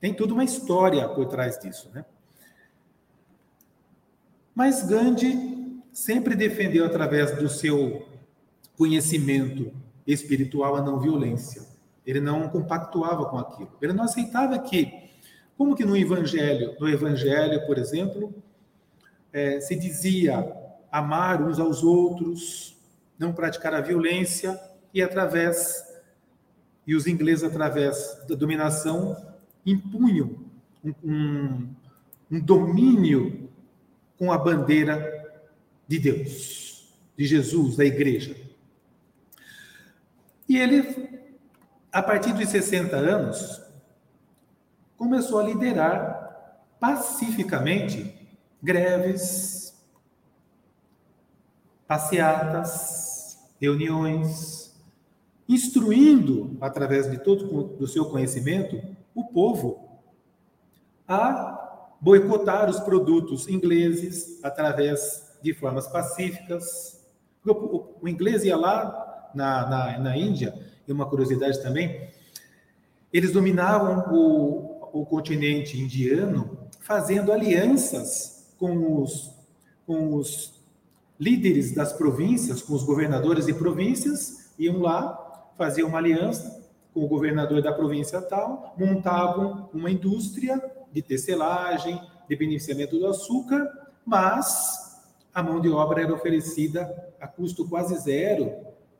Tem 0.00 0.14
toda 0.14 0.32
uma 0.32 0.44
história 0.44 1.08
por 1.08 1.26
trás 1.26 1.58
disso, 1.58 1.90
né? 1.92 2.04
Mas 4.54 4.82
Gandhi 4.84 5.82
sempre 5.92 6.34
defendeu 6.34 6.84
através 6.84 7.36
do 7.36 7.48
seu 7.48 8.06
conhecimento 8.76 9.72
espiritual 10.06 10.76
a 10.76 10.82
não 10.82 11.00
violência. 11.00 11.62
Ele 12.06 12.20
não 12.20 12.48
compactuava 12.48 13.26
com 13.26 13.38
aquilo. 13.38 13.70
Ele 13.82 13.92
não 13.92 14.04
aceitava 14.04 14.58
que, 14.58 15.10
como 15.56 15.76
que 15.76 15.84
no 15.84 15.96
Evangelho, 15.96 16.76
no 16.80 16.88
Evangelho, 16.88 17.66
por 17.66 17.78
exemplo, 17.78 18.34
é, 19.32 19.60
se 19.60 19.76
dizia 19.76 20.50
amar 20.90 21.42
uns 21.42 21.58
aos 21.58 21.82
outros, 21.82 22.76
não 23.18 23.32
praticar 23.32 23.74
a 23.74 23.80
violência 23.80 24.58
e 24.94 25.02
através 25.02 25.86
e 26.86 26.94
os 26.94 27.06
ingleses 27.06 27.44
através 27.44 28.24
da 28.26 28.34
dominação 28.34 29.14
impunham 29.64 30.36
um, 30.84 31.68
um, 32.30 32.40
domínio 32.40 33.50
com 34.18 34.32
a 34.32 34.38
bandeira 34.38 35.42
de 35.86 35.98
Deus, 35.98 36.94
de 37.16 37.26
Jesus, 37.26 37.76
da 37.76 37.84
igreja. 37.84 38.36
E 40.48 40.56
ele 40.56 41.18
a 41.92 42.02
partir 42.02 42.32
dos 42.32 42.48
60 42.48 42.96
anos, 42.96 43.62
começou 44.96 45.38
a 45.38 45.42
liderar 45.42 46.66
pacificamente 46.78 48.14
greves, 48.62 49.74
passeatas, 51.86 53.38
reuniões, 53.60 54.76
instruindo, 55.48 56.56
através 56.60 57.10
de 57.10 57.18
todo 57.18 57.76
o 57.82 57.86
seu 57.86 58.04
conhecimento, 58.04 58.80
o 59.14 59.24
povo 59.24 59.88
a 61.06 61.96
boicotar 62.00 62.68
os 62.68 62.78
produtos 62.80 63.48
ingleses 63.48 64.38
através 64.42 65.36
de 65.42 65.52
formas 65.54 65.88
pacíficas. 65.88 67.04
O, 67.44 68.06
inglês 68.06 68.44
ia 68.44 68.56
lá 68.56 69.30
na, 69.34 69.68
na, 69.68 69.98
na 69.98 70.16
Índia 70.16 70.54
e 70.86 70.92
uma 70.92 71.06
curiosidade 71.06 71.62
também, 71.62 72.10
eles 73.12 73.32
dominavam 73.32 74.14
o, 74.14 75.00
o 75.00 75.06
continente 75.06 75.78
indiano 75.80 76.58
fazendo 76.80 77.32
alianças 77.32 78.54
com 78.58 79.02
os, 79.02 79.30
com 79.86 80.14
os 80.14 80.62
líderes 81.18 81.74
das 81.74 81.92
províncias, 81.92 82.62
com 82.62 82.74
os 82.74 82.82
governadores 82.82 83.46
de 83.46 83.54
províncias, 83.54 84.52
iam 84.58 84.80
lá, 84.80 85.50
faziam 85.56 85.88
uma 85.88 85.98
aliança 85.98 86.57
o 87.02 87.08
governador 87.08 87.62
da 87.62 87.72
província 87.72 88.20
tal, 88.20 88.74
montavam 88.78 89.68
uma 89.72 89.90
indústria 89.90 90.60
de 90.92 91.02
tecelagem, 91.02 92.00
de 92.28 92.36
beneficiamento 92.36 92.98
do 92.98 93.06
açúcar, 93.06 93.66
mas 94.04 95.02
a 95.34 95.42
mão 95.42 95.60
de 95.60 95.68
obra 95.68 96.02
era 96.02 96.14
oferecida 96.14 97.12
a 97.20 97.26
custo 97.26 97.68
quase 97.68 97.96
zero 97.98 98.52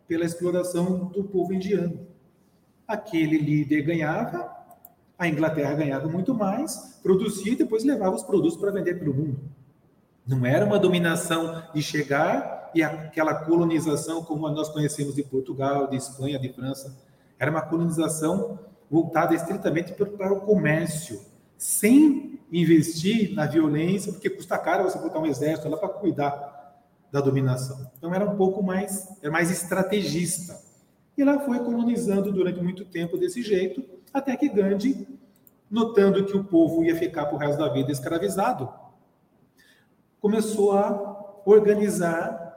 pela 0.06 0.24
exploração 0.24 1.06
do 1.06 1.24
povo 1.24 1.52
indiano. 1.52 2.06
Aquele 2.86 3.38
líder 3.38 3.82
ganhava, 3.82 4.50
a 5.18 5.28
Inglaterra 5.28 5.74
ganhava 5.74 6.08
muito 6.08 6.32
mais, 6.32 6.98
produzia 7.02 7.52
e 7.52 7.56
depois 7.56 7.84
levava 7.84 8.14
os 8.14 8.22
produtos 8.22 8.56
para 8.56 8.70
vender 8.70 8.98
para 8.98 9.10
o 9.10 9.14
mundo. 9.14 9.40
Não 10.26 10.44
era 10.46 10.64
uma 10.64 10.78
dominação 10.78 11.62
de 11.74 11.82
chegar 11.82 12.70
e 12.74 12.82
aquela 12.82 13.34
colonização 13.34 14.22
como 14.22 14.48
nós 14.50 14.68
conhecemos 14.68 15.14
de 15.14 15.22
Portugal, 15.22 15.88
de 15.88 15.96
Espanha, 15.96 16.38
de 16.38 16.52
França. 16.52 16.96
Era 17.38 17.50
uma 17.50 17.62
colonização 17.62 18.58
voltada 18.90 19.34
estritamente 19.34 19.92
para 19.92 20.32
o 20.32 20.40
comércio, 20.40 21.20
sem 21.56 22.40
investir 22.50 23.34
na 23.34 23.46
violência, 23.46 24.12
porque 24.12 24.30
custa 24.30 24.56
caro 24.58 24.84
você 24.84 24.98
botar 24.98 25.18
um 25.18 25.26
exército 25.26 25.68
lá 25.68 25.76
para 25.76 25.88
cuidar 25.88 26.58
da 27.12 27.20
dominação. 27.20 27.90
Então 27.96 28.14
era 28.14 28.28
um 28.28 28.36
pouco 28.36 28.62
mais, 28.62 29.08
era 29.22 29.30
mais 29.30 29.50
estrategista. 29.50 30.58
E 31.16 31.24
lá 31.24 31.40
foi 31.40 31.58
colonizando 31.58 32.32
durante 32.32 32.60
muito 32.60 32.84
tempo 32.84 33.18
desse 33.18 33.42
jeito, 33.42 33.84
até 34.12 34.36
que 34.36 34.48
Gandhi, 34.48 35.06
notando 35.70 36.24
que 36.24 36.36
o 36.36 36.44
povo 36.44 36.84
ia 36.84 36.96
ficar 36.96 37.26
por 37.26 37.38
resto 37.38 37.58
da 37.58 37.68
vida 37.68 37.92
escravizado, 37.92 38.72
começou 40.20 40.72
a 40.72 41.40
organizar 41.44 42.47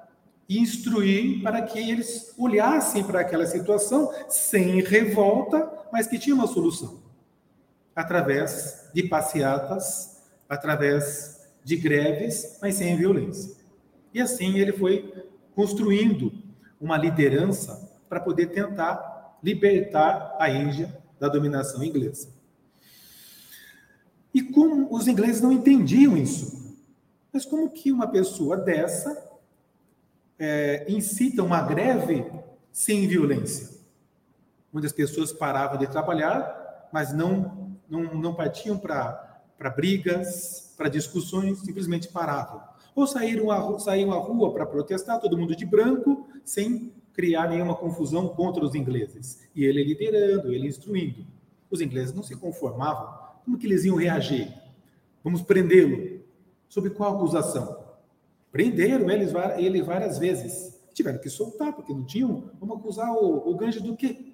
e 0.52 0.60
instruir 0.60 1.42
para 1.42 1.62
que 1.62 1.80
eles 1.80 2.34
olhassem 2.38 3.06
para 3.06 3.22
aquela 3.22 3.46
situação 3.46 4.14
sem 4.28 4.82
revolta, 4.82 5.88
mas 5.94 6.08
que 6.08 6.20
tinha 6.20 6.36
uma 6.36 6.46
solução. 6.46 7.00
Através 7.96 8.90
de 8.94 9.04
passeatas, 9.04 10.22
através 10.50 11.48
de 11.64 11.78
greves, 11.78 12.58
mas 12.62 12.76
sem 12.76 12.98
violência. 12.98 13.56
E 14.14 14.20
assim 14.20 14.60
ele 14.60 14.74
foi 14.74 15.26
construindo 15.56 16.34
uma 16.82 16.98
liderança 16.98 17.90
para 18.10 18.20
poder 18.20 18.48
tentar 18.48 19.40
libertar 19.42 20.36
a 20.38 20.50
Índia 20.50 21.02
da 21.18 21.30
dominação 21.30 21.82
inglesa. 21.82 22.28
E 24.34 24.42
como 24.42 24.94
os 24.94 25.08
ingleses 25.08 25.42
não 25.42 25.54
entendiam 25.54 26.18
isso, 26.18 26.76
mas 27.32 27.46
como 27.46 27.70
que 27.70 27.90
uma 27.90 28.08
pessoa 28.08 28.58
dessa 28.58 29.31
é, 30.42 30.86
incita 30.90 31.44
uma 31.44 31.62
greve 31.62 32.26
sem 32.72 33.08
violência? 33.08 33.80
Muitas 34.74 34.92
pessoas 34.92 35.32
paravam 35.32 35.78
de 35.78 35.88
trabalhar 35.88 36.62
mas 36.92 37.14
não, 37.14 37.78
não, 37.90 38.16
não 38.16 38.34
partiam 38.34 38.78
para 38.78 39.40
brigas, 39.76 40.74
para 40.78 40.90
discussões, 40.90 41.60
simplesmente 41.60 42.10
paravam. 42.10 42.62
Ou 42.94 43.08
saíram 43.08 43.50
a, 43.50 43.80
saíam 43.80 44.12
à 44.12 44.18
rua 44.18 44.54
para 44.54 44.66
protestar, 44.66 45.20
todo 45.20 45.38
mundo 45.38 45.56
de 45.56 45.66
branco, 45.66 46.28
sem 46.44 46.92
criar 47.14 47.48
nenhuma 47.50 47.76
confusão 47.76 48.28
contra 48.28 48.64
os 48.64 48.76
ingleses. 48.76 49.48
E 49.56 49.64
ele 49.64 49.84
liderando, 49.84 50.52
ele 50.52 50.68
instruindo. 50.68 51.26
Os 51.70 51.80
ingleses 51.80 52.14
não 52.14 52.24
se 52.24 52.36
conformavam. 52.36 53.14
Como 53.46 53.58
que 53.58 53.66
eles 53.66 53.86
iam 53.86 53.96
reagir? 53.96 54.54
Vamos 55.24 55.42
prendê-lo. 55.42 56.22
Sob 56.68 56.90
qual 56.90 57.16
acusação? 57.16 57.81
Prenderam 58.52 59.10
eles, 59.10 59.32
ele 59.58 59.82
várias 59.82 60.18
vezes. 60.18 60.80
Tiveram 60.94 61.20
que 61.20 61.30
soltar, 61.30 61.74
porque 61.74 61.94
não 61.94 62.04
tinham. 62.04 62.52
Vamos 62.60 62.78
acusar 62.78 63.12
o, 63.14 63.50
o 63.50 63.56
Ganji 63.56 63.80
do 63.80 63.96
quê? 63.96 64.34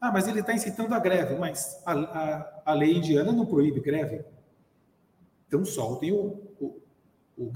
Ah, 0.00 0.10
mas 0.12 0.26
ele 0.26 0.40
está 0.40 0.52
incitando 0.52 0.92
a 0.92 0.98
greve. 0.98 1.36
Mas 1.36 1.80
a, 1.86 1.92
a, 1.92 2.62
a, 2.66 2.74
lei 2.74 2.94
indiana 2.94 3.32
não 3.32 3.46
proíbe 3.46 3.80
greve. 3.80 4.24
Então 5.46 5.64
soltem 5.64 6.12
o, 6.12 6.40
o, 6.60 6.82
o. 7.38 7.52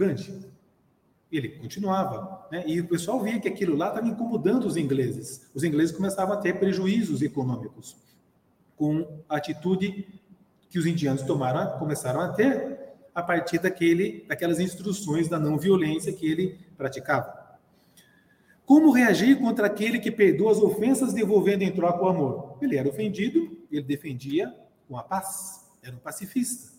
Ele 1.30 1.48
continuava. 1.58 2.46
Né? 2.52 2.64
E 2.66 2.80
o 2.80 2.88
pessoal 2.88 3.20
via 3.20 3.40
que 3.40 3.48
aquilo 3.48 3.76
lá 3.76 3.88
estava 3.88 4.06
incomodando 4.06 4.64
os 4.64 4.76
ingleses. 4.76 5.50
Os 5.52 5.64
ingleses 5.64 5.94
começavam 5.94 6.34
a 6.34 6.40
ter 6.40 6.58
prejuízos 6.58 7.20
econômicos 7.20 7.96
com 8.76 9.22
a 9.28 9.36
atitude 9.36 10.06
que 10.70 10.78
os 10.78 10.86
indianos 10.86 11.22
tomaram, 11.22 11.78
começaram 11.78 12.20
a 12.20 12.28
ter 12.28 12.77
a 13.18 13.22
partir 13.22 13.58
daquele, 13.58 14.24
daquelas 14.28 14.60
instruções 14.60 15.28
da 15.28 15.40
não 15.40 15.58
violência 15.58 16.12
que 16.12 16.24
ele 16.24 16.56
praticava. 16.76 17.58
Como 18.64 18.92
reagir 18.92 19.40
contra 19.40 19.66
aquele 19.66 19.98
que 19.98 20.08
perdoa 20.08 20.52
as 20.52 20.58
ofensas 20.58 21.12
devolvendo 21.12 21.62
em 21.62 21.72
troca 21.72 22.04
o 22.04 22.06
amor? 22.06 22.58
Ele 22.62 22.76
era 22.76 22.88
ofendido, 22.88 23.58
ele 23.72 23.82
defendia 23.82 24.54
com 24.86 24.96
a 24.96 25.02
paz, 25.02 25.68
era 25.82 25.96
um 25.96 25.98
pacifista. 25.98 26.72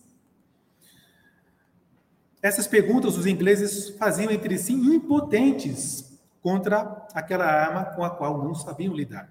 Essas 2.40 2.66
perguntas 2.66 3.18
os 3.18 3.26
ingleses 3.26 3.90
faziam 3.90 4.32
entre 4.32 4.56
si 4.56 4.72
impotentes 4.72 6.18
contra 6.40 7.06
aquela 7.12 7.44
arma 7.44 7.84
com 7.84 8.02
a 8.02 8.08
qual 8.08 8.42
não 8.42 8.54
sabiam 8.54 8.94
lidar. 8.94 9.30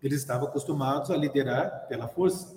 Eles 0.00 0.20
estavam 0.20 0.46
acostumados 0.46 1.10
a 1.10 1.16
liderar 1.16 1.88
pela 1.88 2.06
força. 2.06 2.54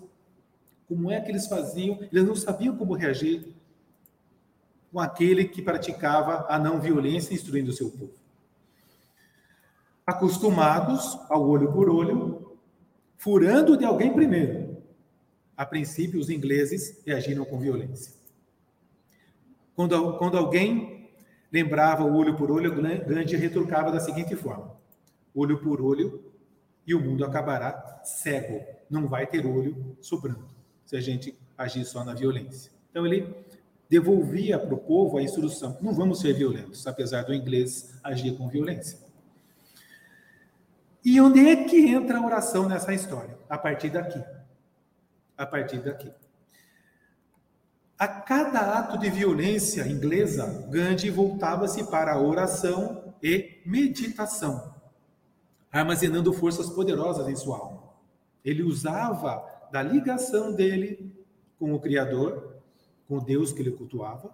Como 0.88 1.10
é 1.10 1.20
que 1.20 1.32
eles 1.32 1.48
faziam? 1.48 1.98
Eles 2.12 2.27
não 2.27 2.36
sabiam 2.36 2.77
como 2.77 2.94
reagir 2.94 3.56
com 4.91 5.00
aquele 5.00 5.46
que 5.46 5.62
praticava 5.62 6.46
a 6.50 6.58
não 6.58 6.79
violência 6.79 7.34
instruindo 7.34 7.74
seu 7.74 7.89
povo. 7.91 8.13
Acostumados 10.06 11.17
ao 11.29 11.48
olho 11.48 11.72
por 11.72 11.89
olho, 11.89 12.58
furando 13.17 13.77
de 13.77 13.84
alguém 13.84 14.13
primeiro. 14.13 14.77
A 15.56 15.65
princípio, 15.65 16.20
os 16.20 16.29
ingleses 16.29 17.01
reagiram 17.06 17.44
com 17.44 17.60
violência. 17.60 18.14
Quando, 19.75 20.18
quando 20.18 20.38
alguém 20.38 21.09
lembrava 21.51 22.03
o 22.03 22.16
olho 22.16 22.35
por 22.35 22.51
olho, 22.51 22.74
Gandhi 22.74 23.35
retrucava 23.35 23.92
da 23.92 24.00
seguinte 24.00 24.35
forma: 24.35 24.75
olho 25.35 25.59
por 25.59 25.81
olho 25.81 26.24
e 26.85 26.96
o 26.96 27.00
mundo 27.00 27.25
acabará 27.25 28.01
cego, 28.03 28.64
não 28.90 29.07
vai 29.07 29.27
ter 29.27 29.46
olho 29.46 29.98
sobrando, 30.00 30.48
se 30.85 30.96
a 30.96 31.01
gente 31.01 31.38
agir 31.57 31.83
só 31.83 32.03
na 32.03 32.14
violência. 32.14 32.72
Então 32.90 33.05
ele 33.05 33.35
devolvia 33.89 34.59
para 34.59 34.73
o 34.73 34.77
povo 34.77 35.17
a 35.17 35.23
instrução: 35.23 35.77
não 35.81 35.93
vamos 35.93 36.19
ser 36.19 36.33
violentos, 36.33 36.85
apesar 36.87 37.23
do 37.23 37.33
inglês 37.33 37.97
agir 38.03 38.37
com 38.37 38.47
violência. 38.47 39.00
E 41.03 41.21
onde 41.21 41.47
é 41.47 41.63
que 41.63 41.87
entra 41.87 42.17
a 42.17 42.25
oração 42.25 42.67
nessa 42.67 42.93
história? 42.93 43.37
A 43.50 43.57
partir 43.57 43.89
daqui. 43.89 44.21
A 45.37 45.45
partir 45.45 45.79
daqui. 45.79 46.11
A 47.97 48.07
cada 48.07 48.77
ato 48.77 48.97
de 48.97 49.09
violência 49.09 49.87
inglesa, 49.87 50.67
Gandhi 50.69 51.09
voltava-se 51.09 51.89
para 51.89 52.13
a 52.13 52.19
oração 52.19 53.15
e 53.23 53.61
meditação, 53.65 54.75
armazenando 55.71 56.31
forças 56.33 56.69
poderosas 56.69 57.27
em 57.27 57.35
sua 57.35 57.57
alma. 57.57 57.83
Ele 58.45 58.61
usava 58.61 59.43
da 59.71 59.81
ligação 59.81 60.53
dele 60.53 61.11
com 61.57 61.73
o 61.73 61.79
Criador 61.79 62.56
com 63.07 63.20
Deus 63.20 63.51
que 63.51 63.61
ele 63.61 63.72
cultuava, 63.72 64.33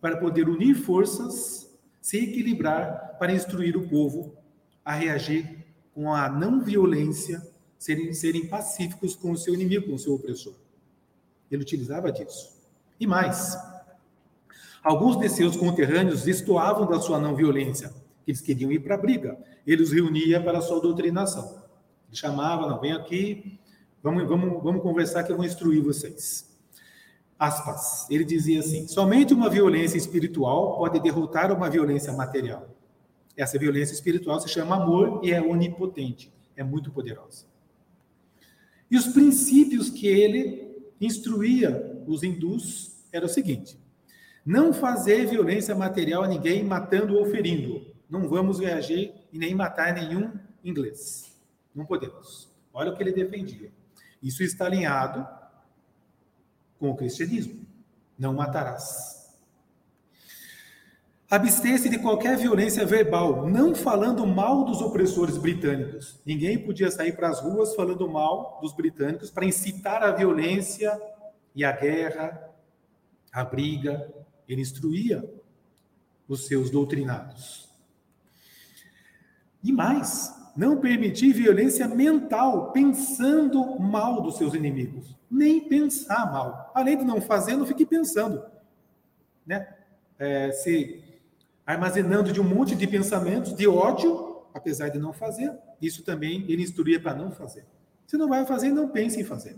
para 0.00 0.16
poder 0.16 0.48
unir 0.48 0.74
forças, 0.74 1.70
se 2.00 2.18
equilibrar 2.18 3.16
para 3.18 3.32
instruir 3.32 3.76
o 3.76 3.88
povo 3.88 4.34
a 4.84 4.94
reagir 4.94 5.64
com 5.94 6.12
a 6.12 6.28
não 6.28 6.60
violência, 6.60 7.40
serem, 7.78 8.12
serem 8.12 8.46
pacíficos 8.46 9.14
com 9.14 9.32
o 9.32 9.36
seu 9.36 9.54
inimigo, 9.54 9.86
com 9.86 9.94
o 9.94 9.98
seu 9.98 10.14
opressor. 10.14 10.54
Ele 11.50 11.62
utilizava 11.62 12.10
disso. 12.10 12.52
E 12.98 13.06
mais, 13.06 13.56
alguns 14.82 15.16
de 15.18 15.28
seus 15.28 15.56
conterrâneos 15.56 16.22
destoavam 16.22 16.88
da 16.88 17.00
sua 17.00 17.20
não 17.20 17.36
violência, 17.36 17.92
eles 18.26 18.40
queriam 18.40 18.72
ir 18.72 18.80
para 18.80 18.94
a 18.94 18.98
briga. 18.98 19.38
Ele 19.66 19.82
os 19.82 19.92
reunia 19.92 20.42
para 20.42 20.58
a 20.58 20.62
sua 20.62 20.80
doutrinação. 20.80 21.62
Ele 22.08 22.16
chamava, 22.16 22.68
não, 22.68 22.80
vem 22.80 22.92
aqui, 22.92 23.58
vamos, 24.02 24.26
vamos, 24.28 24.62
vamos 24.62 24.82
conversar 24.82 25.24
que 25.24 25.32
eu 25.32 25.36
vou 25.36 25.44
instruir 25.44 25.82
vocês 25.82 26.51
aspas, 27.42 28.06
ele 28.08 28.24
dizia 28.24 28.60
assim: 28.60 28.86
somente 28.86 29.34
uma 29.34 29.50
violência 29.50 29.98
espiritual 29.98 30.78
pode 30.78 31.00
derrotar 31.00 31.52
uma 31.52 31.68
violência 31.68 32.12
material. 32.12 32.68
Essa 33.36 33.58
violência 33.58 33.94
espiritual 33.94 34.40
se 34.40 34.48
chama 34.48 34.76
amor 34.76 35.20
e 35.24 35.32
é 35.32 35.40
onipotente, 35.42 36.32
é 36.56 36.62
muito 36.62 36.92
poderosa. 36.92 37.46
E 38.88 38.96
os 38.96 39.08
princípios 39.08 39.90
que 39.90 40.06
ele 40.06 40.92
instruía 41.00 42.04
os 42.06 42.22
hindus 42.22 42.92
era 43.12 43.26
o 43.26 43.28
seguinte: 43.28 43.76
não 44.46 44.72
fazer 44.72 45.26
violência 45.26 45.74
material 45.74 46.22
a 46.22 46.28
ninguém 46.28 46.62
matando 46.62 47.16
ou 47.16 47.26
ferindo. 47.26 47.90
Não 48.08 48.28
vamos 48.28 48.60
reagir 48.60 49.14
e 49.32 49.38
nem 49.38 49.54
matar 49.54 49.94
nenhum 49.94 50.32
inglês. 50.62 51.34
Não 51.74 51.86
podemos. 51.86 52.52
Olha 52.72 52.92
o 52.92 52.96
que 52.96 53.02
ele 53.02 53.12
defendia. 53.12 53.72
Isso 54.22 54.42
está 54.42 54.66
alinhado 54.66 55.26
com 56.82 56.90
o 56.90 56.96
cristianismo. 56.96 57.64
Não 58.18 58.34
matarás. 58.34 59.38
Abster-se 61.30 61.88
de 61.88 61.96
qualquer 61.96 62.36
violência 62.36 62.84
verbal, 62.84 63.48
não 63.48 63.72
falando 63.72 64.26
mal 64.26 64.64
dos 64.64 64.82
opressores 64.82 65.38
britânicos. 65.38 66.20
Ninguém 66.26 66.58
podia 66.58 66.90
sair 66.90 67.12
para 67.14 67.28
as 67.28 67.40
ruas 67.40 67.76
falando 67.76 68.06
mal 68.08 68.58
dos 68.60 68.74
britânicos 68.74 69.30
para 69.30 69.46
incitar 69.46 70.02
a 70.02 70.10
violência 70.10 71.00
e 71.54 71.64
a 71.64 71.70
guerra, 71.70 72.50
a 73.32 73.44
briga. 73.44 74.12
Ele 74.48 74.60
instruía 74.60 75.24
os 76.26 76.48
seus 76.48 76.68
doutrinados. 76.68 77.68
E 79.62 79.70
mais, 79.70 80.34
não 80.56 80.78
permitir 80.78 81.32
violência 81.32 81.88
mental, 81.88 82.72
pensando 82.72 83.78
mal 83.80 84.20
dos 84.20 84.36
seus 84.36 84.54
inimigos. 84.54 85.16
Nem 85.30 85.60
pensar 85.60 86.30
mal. 86.30 86.70
Além 86.74 86.98
de 86.98 87.04
não 87.04 87.20
fazer, 87.20 87.56
não 87.56 87.66
fique 87.66 87.86
pensando. 87.86 88.44
Né? 89.46 89.66
É, 90.18 90.52
se 90.52 91.02
armazenando 91.66 92.32
de 92.32 92.40
um 92.40 92.44
monte 92.44 92.74
de 92.74 92.86
pensamentos 92.86 93.54
de 93.54 93.66
ódio, 93.66 94.42
apesar 94.52 94.88
de 94.88 94.98
não 94.98 95.12
fazer. 95.12 95.52
Isso 95.80 96.02
também 96.02 96.44
ele 96.48 96.62
instruía 96.62 97.00
para 97.00 97.14
não 97.14 97.30
fazer. 97.30 97.64
Se 98.06 98.16
não 98.16 98.28
vai 98.28 98.44
fazer, 98.44 98.70
não 98.70 98.88
pense 98.88 99.20
em 99.20 99.24
fazer. 99.24 99.56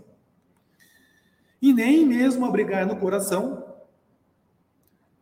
E 1.61 1.73
nem 1.73 2.05
mesmo 2.05 2.45
abrigar 2.45 2.85
no 2.85 2.95
coração 2.95 3.65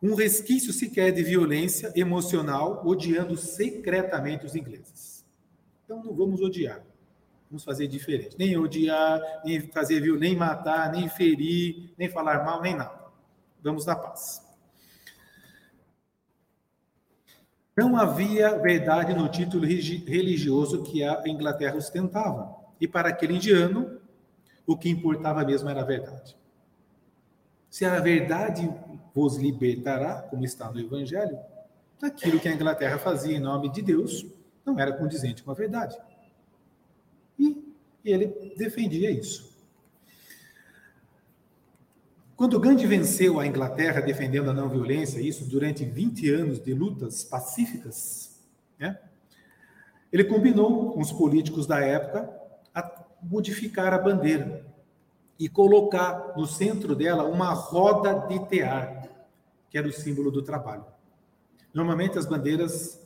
um 0.02 0.14
resquício 0.16 0.74
sequer 0.74 1.14
de 1.14 1.24
violência 1.24 1.92
emocional, 1.96 2.86
odiando 2.86 3.38
secretamente 3.38 4.46
os 4.46 4.54
ingleses. 4.54 5.23
Então 5.94 6.04
não 6.04 6.14
vamos 6.16 6.42
odiar. 6.42 6.84
Vamos 7.50 7.64
fazer 7.64 7.88
diferente. 7.88 8.36
Nem 8.38 8.58
odiar, 8.58 9.22
nem 9.46 9.62
fazer, 9.62 10.02
viu, 10.02 10.18
nem 10.18 10.36
matar, 10.36 10.92
nem 10.92 11.08
ferir, 11.08 11.94
nem 11.98 12.10
falar 12.10 12.44
mal, 12.44 12.62
nem 12.62 12.76
nada. 12.76 13.04
Vamos 13.62 13.86
na 13.86 13.96
paz. 13.96 14.42
Não 17.78 17.96
havia 17.96 18.58
verdade 18.58 19.14
no 19.14 19.30
título 19.30 19.66
religioso 19.66 20.84
que 20.84 21.04
a 21.04 21.24
Inglaterra 21.28 21.78
ostentava. 21.78 22.56
E 22.82 22.88
para 22.88 23.10
aquele 23.10 23.36
indiano, 23.36 24.00
o 24.66 24.76
que 24.76 24.90
importava 24.90 25.44
mesmo 25.46 25.70
era 25.70 25.82
a 25.82 25.86
verdade. 25.86 26.36
Se 27.70 27.86
a 27.86 28.00
verdade 28.00 28.70
vos 29.14 29.38
libertará, 29.38 30.24
como 30.24 30.44
está 30.44 30.72
no 30.72 30.80
Evangelho, 30.80 31.38
aquilo 32.02 32.40
que 32.40 32.48
a 32.48 32.54
Inglaterra 32.54 32.98
fazia 32.98 33.38
em 33.38 33.40
nome 33.40 33.70
de 33.70 33.82
Deus, 33.82 34.26
não 34.66 34.80
era 34.80 34.94
condizente 34.94 35.44
com 35.44 35.52
a 35.52 35.54
verdade. 35.54 35.98
E 37.38 37.74
ele 38.04 38.28
defendia 38.58 39.12
isso. 39.12 39.54
Quando 42.36 42.60
Gandhi 42.60 42.86
venceu 42.86 43.40
a 43.40 43.48
Inglaterra 43.48 44.02
defendendo 44.02 44.50
a 44.50 44.54
não 44.54 44.68
violência, 44.68 45.22
isso 45.22 45.46
durante 45.46 45.86
20 45.86 46.30
anos 46.34 46.60
de 46.60 46.74
lutas 46.74 47.24
pacíficas, 47.24 48.42
né, 48.78 49.00
ele 50.12 50.24
combinou 50.26 50.92
com 50.92 51.00
os 51.00 51.12
políticos 51.12 51.66
da 51.66 51.80
época 51.80 52.30
a 52.74 53.06
modificar 53.22 53.94
a 53.94 53.98
bandeira, 53.98 54.66
e 55.40 55.50
colocar 55.50 56.34
no 56.38 56.46
centro 56.46 56.96
dela 56.96 57.26
uma 57.26 57.54
roda 57.54 58.14
de 58.28 58.40
tear, 58.48 59.10
que 59.70 59.78
era 59.78 59.88
o 59.88 59.92
símbolo 59.92 60.32
do 60.32 60.42
trabalho. 60.42 60.86
Normalmente 61.74 62.18
as 62.18 62.26
bandeiras 62.26 63.02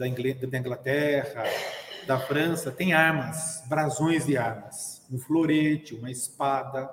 da 0.00 0.58
Inglaterra, 0.58 1.44
da 2.06 2.18
França, 2.18 2.70
têm 2.70 2.92
armas, 2.92 3.62
brasões 3.68 4.24
de 4.24 4.36
armas, 4.36 5.02
um 5.12 5.18
florete, 5.18 5.94
uma 5.94 6.10
espada. 6.10 6.90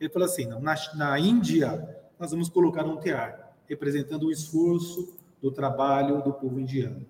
Ele 0.00 0.08
falou 0.10 0.26
assim: 0.26 0.46
na, 0.46 0.74
na 0.94 1.18
Índia, 1.18 1.96
nós 2.18 2.30
vamos 2.30 2.48
colocar 2.48 2.84
um 2.84 2.96
tear, 2.96 3.54
representando 3.68 4.24
o 4.24 4.32
esforço 4.32 5.16
do 5.42 5.50
trabalho 5.50 6.22
do 6.22 6.32
povo 6.32 6.58
indiano. 6.58 7.04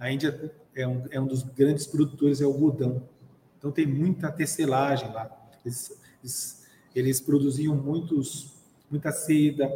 A 0.00 0.10
Índia 0.10 0.52
é 0.74 0.86
um, 0.86 1.04
é 1.10 1.20
um 1.20 1.26
dos 1.26 1.42
grandes 1.42 1.86
produtores 1.86 2.38
de 2.38 2.44
algodão. 2.44 3.02
Então 3.58 3.70
tem 3.70 3.86
muita 3.86 4.32
tecelagem 4.32 5.12
lá. 5.12 5.30
Eles, 5.64 6.00
eles, 6.22 6.66
eles 6.94 7.20
produziam 7.20 7.74
muitos, 7.74 8.54
muita 8.90 9.12
seda, 9.12 9.70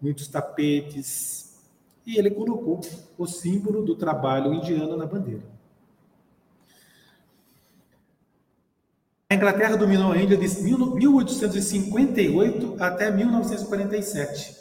muitos 0.00 0.28
tapetes. 0.28 1.49
E 2.10 2.18
ele 2.18 2.28
colocou 2.28 2.80
o 3.16 3.24
símbolo 3.24 3.84
do 3.84 3.94
trabalho 3.94 4.52
indiano 4.52 4.96
na 4.96 5.06
bandeira. 5.06 5.44
A 9.28 9.36
Inglaterra 9.36 9.76
dominou 9.76 10.10
a 10.10 10.20
Índia 10.20 10.36
de 10.36 10.48
1858 10.60 12.74
até 12.80 13.12
1947, 13.12 14.56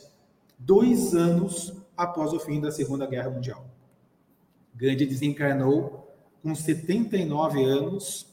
dois 0.60 1.16
anos 1.16 1.74
após 1.98 2.34
o 2.34 2.40
fim 2.40 2.62
da 2.62 2.72
Segunda 2.72 3.08
Guerra 3.08 3.32
Mundial. 3.32 3.66
Gandhi 4.76 5.08
desencarnou 5.08 6.16
com 6.44 6.54
79 6.54 7.64
anos 7.64 8.28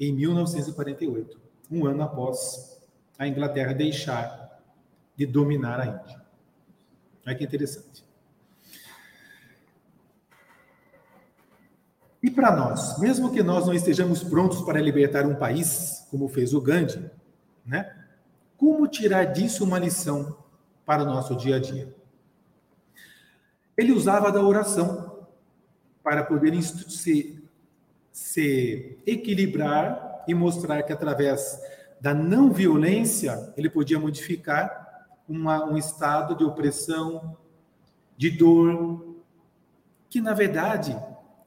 em 0.00 0.10
1948, 0.10 1.38
um 1.70 1.84
ano 1.84 2.02
após 2.02 2.80
a 3.18 3.28
Inglaterra 3.28 3.74
deixar 3.74 4.58
de 5.14 5.26
dominar 5.26 5.80
a 5.80 5.86
Índia. 5.86 6.22
Olha 7.26 7.36
que 7.36 7.44
interessante. 7.44 8.07
E 12.22 12.30
para 12.30 12.54
nós, 12.54 12.98
mesmo 12.98 13.32
que 13.32 13.42
nós 13.42 13.66
não 13.66 13.72
estejamos 13.72 14.24
prontos 14.24 14.62
para 14.62 14.80
libertar 14.80 15.24
um 15.24 15.36
país, 15.36 16.06
como 16.10 16.28
fez 16.28 16.52
o 16.52 16.60
Gandhi, 16.60 17.10
né? 17.64 17.94
Como 18.56 18.88
tirar 18.88 19.24
disso 19.24 19.62
uma 19.62 19.78
lição 19.78 20.36
para 20.84 21.02
o 21.02 21.06
nosso 21.06 21.36
dia 21.36 21.56
a 21.56 21.58
dia? 21.60 21.94
Ele 23.76 23.92
usava 23.92 24.32
da 24.32 24.42
oração 24.42 25.28
para 26.02 26.24
poder 26.24 26.60
se, 26.60 27.40
se 28.10 28.98
equilibrar 29.06 30.24
e 30.26 30.34
mostrar 30.34 30.82
que 30.82 30.92
através 30.92 31.60
da 32.00 32.12
não 32.12 32.50
violência 32.52 33.52
ele 33.56 33.70
podia 33.70 33.98
modificar 33.98 35.06
uma, 35.28 35.64
um 35.64 35.76
estado 35.76 36.34
de 36.34 36.42
opressão, 36.42 37.36
de 38.16 38.30
dor, 38.30 39.16
que 40.08 40.20
na 40.20 40.34
verdade, 40.34 40.98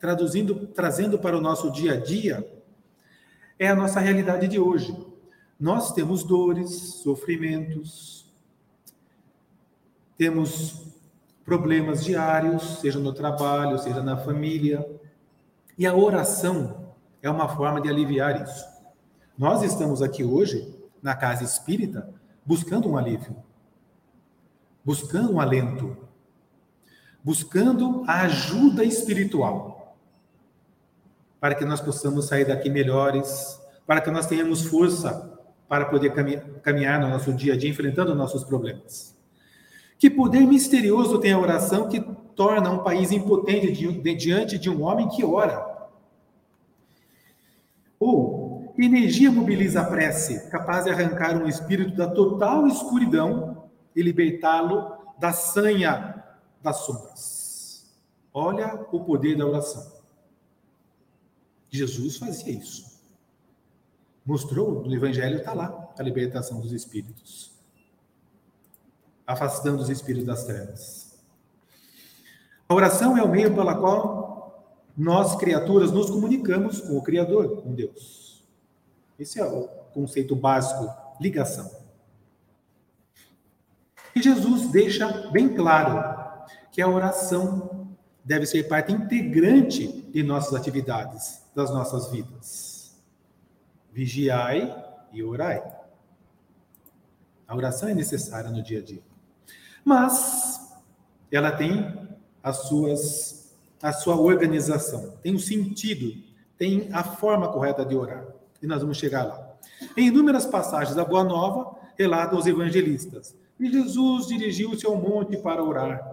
traduzindo, 0.01 0.67
trazendo 0.67 1.19
para 1.19 1.37
o 1.37 1.41
nosso 1.41 1.71
dia 1.71 1.93
a 1.93 1.97
dia, 1.97 2.45
é 3.59 3.67
a 3.67 3.75
nossa 3.75 3.99
realidade 3.99 4.47
de 4.47 4.59
hoje. 4.59 4.97
Nós 5.59 5.93
temos 5.93 6.23
dores, 6.23 6.71
sofrimentos, 7.03 8.25
temos 10.17 10.87
problemas 11.45 12.03
diários, 12.03 12.79
seja 12.79 12.99
no 12.99 13.13
trabalho, 13.13 13.77
seja 13.77 14.01
na 14.01 14.17
família. 14.17 14.83
E 15.77 15.85
a 15.85 15.95
oração 15.95 16.93
é 17.21 17.29
uma 17.29 17.47
forma 17.47 17.79
de 17.79 17.87
aliviar 17.87 18.41
isso. 18.41 18.65
Nós 19.37 19.61
estamos 19.61 20.01
aqui 20.01 20.23
hoje, 20.23 20.75
na 21.01 21.15
casa 21.15 21.43
espírita, 21.43 22.11
buscando 22.43 22.89
um 22.89 22.97
alívio, 22.97 23.35
buscando 24.83 25.31
um 25.33 25.39
alento, 25.39 25.95
buscando 27.23 28.03
a 28.07 28.21
ajuda 28.21 28.83
espiritual, 28.83 29.80
para 31.41 31.55
que 31.55 31.65
nós 31.65 31.81
possamos 31.81 32.27
sair 32.27 32.45
daqui 32.45 32.69
melhores, 32.69 33.59
para 33.87 33.99
que 33.99 34.11
nós 34.11 34.27
tenhamos 34.27 34.63
força 34.63 35.39
para 35.67 35.85
poder 35.85 36.13
caminhar 36.61 36.99
no 37.01 37.09
nosso 37.09 37.33
dia 37.33 37.55
a 37.55 37.57
dia 37.57 37.69
enfrentando 37.69 38.13
nossos 38.13 38.43
problemas. 38.43 39.17
Que 39.97 40.07
poder 40.07 40.41
misterioso 40.41 41.17
tem 41.17 41.33
a 41.33 41.39
oração 41.39 41.89
que 41.89 41.99
torna 42.35 42.69
um 42.69 42.83
país 42.83 43.11
impotente 43.11 43.71
diante 44.15 44.59
de 44.59 44.69
um 44.69 44.83
homem 44.83 45.09
que 45.09 45.25
ora? 45.25 45.89
Ou 47.99 48.73
energia 48.77 49.31
mobiliza 49.31 49.81
a 49.81 49.85
prece, 49.85 50.47
capaz 50.51 50.85
de 50.85 50.91
arrancar 50.91 51.35
um 51.41 51.47
espírito 51.47 51.95
da 51.95 52.07
total 52.07 52.67
escuridão 52.67 53.63
e 53.95 54.01
libertá-lo 54.03 54.91
da 55.19 55.33
sanha 55.33 56.23
das 56.61 56.77
sombras? 56.77 57.91
Olha 58.31 58.85
o 58.91 58.99
poder 58.99 59.35
da 59.35 59.45
oração. 59.47 60.00
Jesus 61.71 62.17
fazia 62.17 62.53
isso. 62.53 63.01
Mostrou 64.25 64.83
no 64.83 64.93
Evangelho, 64.93 65.39
está 65.39 65.53
lá, 65.53 65.89
a 65.97 66.03
libertação 66.03 66.59
dos 66.59 66.71
espíritos 66.71 67.51
afastando 69.31 69.81
os 69.81 69.89
espíritos 69.89 70.27
das 70.27 70.43
trevas. 70.43 71.19
A 72.67 72.73
oração 72.73 73.17
é 73.17 73.23
o 73.23 73.29
meio 73.29 73.53
pela 73.53 73.75
qual 73.75 74.65
nós, 74.97 75.35
criaturas, 75.35 75.91
nos 75.91 76.09
comunicamos 76.09 76.81
com 76.81 76.97
o 76.97 77.01
Criador, 77.01 77.61
com 77.61 77.73
Deus. 77.73 78.43
Esse 79.17 79.39
é 79.39 79.45
o 79.45 79.67
conceito 79.93 80.35
básico, 80.35 80.89
ligação. 81.19 81.69
E 84.15 84.21
Jesus 84.21 84.69
deixa 84.69 85.29
bem 85.31 85.55
claro 85.55 86.45
que 86.71 86.81
a 86.81 86.87
oração 86.87 87.80
deve 88.23 88.45
ser 88.45 88.67
parte 88.67 88.91
integrante 88.91 89.87
de 89.87 90.23
nossas 90.23 90.53
atividades, 90.53 91.41
das 91.55 91.69
nossas 91.71 92.09
vidas. 92.11 92.95
Vigiai 93.91 94.73
e 95.11 95.23
orai. 95.23 95.61
A 97.47 97.55
oração 97.55 97.89
é 97.89 97.93
necessária 97.93 98.49
no 98.49 98.63
dia 98.63 98.79
a 98.79 98.83
dia. 98.83 99.01
Mas 99.83 100.71
ela 101.31 101.51
tem 101.51 102.09
as 102.41 102.67
suas, 102.67 103.55
a 103.81 103.91
sua 103.91 104.15
organização, 104.15 105.17
tem 105.21 105.35
um 105.35 105.39
sentido, 105.39 106.13
tem 106.57 106.89
a 106.93 107.03
forma 107.03 107.51
correta 107.51 107.85
de 107.85 107.95
orar. 107.95 108.25
E 108.61 108.67
nós 108.67 108.81
vamos 108.81 108.97
chegar 108.97 109.23
lá. 109.23 109.51
Em 109.97 110.07
inúmeras 110.07 110.45
passagens 110.45 110.95
da 110.95 111.03
Boa 111.03 111.23
Nova, 111.23 111.75
relatam 111.97 112.37
os 112.37 112.45
evangelistas. 112.45 113.35
E 113.59 113.71
Jesus 113.71 114.27
dirigiu-se 114.27 114.85
ao 114.85 114.95
monte 114.95 115.37
para 115.37 115.63
orar. 115.63 116.10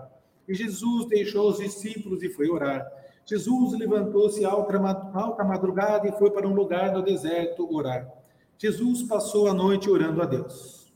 E 0.49 0.55
Jesus 0.55 1.07
deixou 1.07 1.51
os 1.51 1.59
discípulos 1.59 2.23
e 2.23 2.31
foi 2.31 2.49
orar. 2.49 2.91
Jesus 3.27 3.79
levantou-se 3.79 4.45
alta 4.45 5.45
madrugada 5.45 6.09
e 6.09 6.13
foi 6.13 6.31
para 6.31 6.49
um 6.49 6.55
lugar 6.55 6.93
no 6.93 7.03
deserto 7.03 7.71
orar. 7.73 8.11
Jesus 8.57 9.03
passou 9.03 9.47
a 9.47 9.55
noite 9.55 9.91
orando 9.91 10.23
a 10.23 10.27
Deus. 10.27 10.91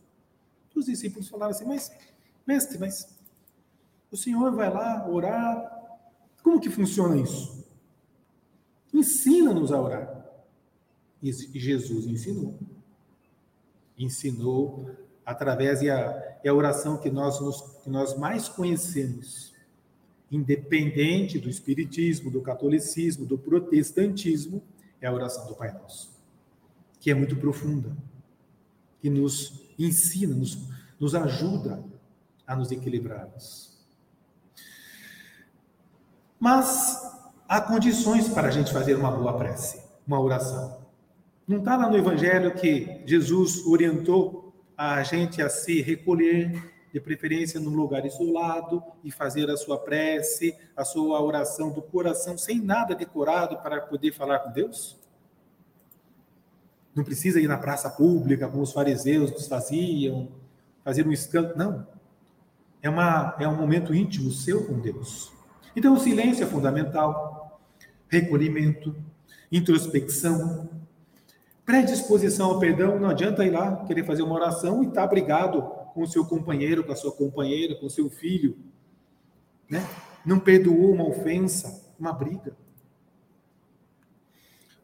Os 0.75 0.87
discípulos 0.87 1.29
falaram 1.29 1.51
assim, 1.51 1.67
mas 1.67 1.93
Mestre, 2.47 2.79
mas 2.79 3.09
o 4.11 4.17
senhor 4.17 4.53
vai 4.53 4.73
lá 4.73 5.09
orar. 5.09 5.71
Como 6.43 6.61
que 6.61 6.71
funciona 6.71 7.17
isso? 7.17 7.65
Ensina-nos 8.93 9.73
a 9.73 9.81
orar. 9.81 10.27
E 11.23 11.31
Jesus 11.31 12.07
ensinou. 12.07 12.59
Ensinou 13.97 14.91
através 15.25 15.83
e 15.83 15.91
a, 15.91 16.39
a 16.45 16.53
oração 16.53 16.97
que 16.97 17.11
nós, 17.11 17.41
nos, 17.41 17.61
que 17.83 17.91
nós 17.91 18.17
mais 18.17 18.49
conhecemos, 18.49 19.53
independente 20.31 21.39
do 21.39 21.49
espiritismo, 21.49 22.31
do 22.31 22.41
catolicismo, 22.41 23.27
do 23.27 23.39
protestantismo, 23.39 24.63
é 25.01 25.07
a 25.07 25.13
oração 25.13 25.47
do 25.47 25.55
Pai 25.55 25.73
Nosso, 25.73 26.11
que 27.01 27.11
é 27.11 27.15
muito 27.15 27.37
profunda, 27.37 27.97
que 29.01 29.11
nos 29.11 29.63
ensina, 29.79 30.35
nos, 30.35 30.59
nos 30.99 31.15
ajuda 31.15 31.83
a 32.47 32.57
nos 32.57 32.71
equilibrarmos. 32.71 33.73
Mas 36.39 37.01
há 37.49 37.61
condições 37.61 38.29
para 38.29 38.49
a 38.49 38.51
gente 38.51 38.73
fazer 38.73 38.95
uma 38.95 39.11
boa 39.11 39.37
prece, 39.39 39.83
uma 40.07 40.21
oração. 40.21 40.83
Não 41.47 41.59
está 41.59 41.77
lá 41.77 41.89
no 41.89 41.97
Evangelho 41.97 42.55
que 42.55 43.03
Jesus 43.05 43.65
orientou 43.67 44.42
a 44.91 45.03
gente 45.05 45.41
a 45.41 45.49
se 45.49 45.81
recolher, 45.81 46.73
de 46.93 47.01
preferência 47.01 47.61
num 47.61 47.71
lugar 47.71 48.05
isolado, 48.05 48.83
e 49.05 49.13
fazer 49.13 49.49
a 49.49 49.57
sua 49.57 49.79
prece, 49.79 50.57
a 50.77 50.85
sua 50.85 51.23
oração 51.23 51.71
do 51.71 51.81
coração, 51.81 52.37
sem 52.37 52.61
nada 52.61 52.93
decorado 52.93 53.57
para 53.59 53.81
poder 53.81 54.13
falar 54.13 54.41
com 54.41 54.51
Deus? 54.51 54.99
Não 56.95 57.05
precisa 57.05 57.41
ir 57.41 57.47
na 57.47 57.57
praça 57.57 57.89
pública, 57.89 58.49
como 58.49 58.63
os 58.63 58.73
fariseus 58.73 59.47
faziam, 59.47 60.29
fazer 60.85 61.07
um 61.07 61.13
escândalo. 61.13 61.57
Não. 61.57 61.87
É, 62.83 62.91
uma, 62.91 63.37
é 63.39 63.47
um 63.47 63.57
momento 63.57 63.95
íntimo 63.95 64.33
seu 64.33 64.67
com 64.67 64.81
Deus. 64.81 65.33
Então, 65.77 65.95
o 65.95 66.01
silêncio 66.01 66.43
é 66.43 66.47
fundamental. 66.47 67.61
Recolhimento, 68.09 68.95
introspecção, 69.51 70.69
Predisposição 71.65 72.51
ao 72.51 72.59
perdão, 72.59 72.99
não 72.99 73.09
adianta 73.09 73.45
ir 73.45 73.51
lá 73.51 73.85
querer 73.85 74.05
fazer 74.05 74.23
uma 74.23 74.35
oração 74.35 74.83
e 74.83 74.89
estar 74.89 75.03
tá 75.03 75.07
brigado 75.07 75.63
com 75.95 76.03
o 76.03 76.07
seu 76.07 76.25
companheiro, 76.25 76.83
com 76.83 76.93
a 76.93 76.97
sua 76.97 77.13
companheira, 77.13 77.77
com 77.77 77.87
o 77.87 77.91
seu 77.91 78.11
filho. 78.11 78.59
Né? 79.71 79.87
Não 80.27 80.41
perdoou 80.41 80.93
uma 80.93 81.07
ofensa, 81.07 81.85
uma 81.99 82.13
briga. 82.13 82.57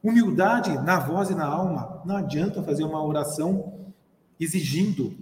Humildade 0.03 0.73
na 0.85 1.01
voz 1.01 1.31
e 1.31 1.35
na 1.35 1.47
alma. 1.47 2.01
Não 2.05 2.17
adianta 2.17 2.63
fazer 2.63 2.85
uma 2.85 3.05
oração 3.05 3.93
exigindo. 4.39 5.17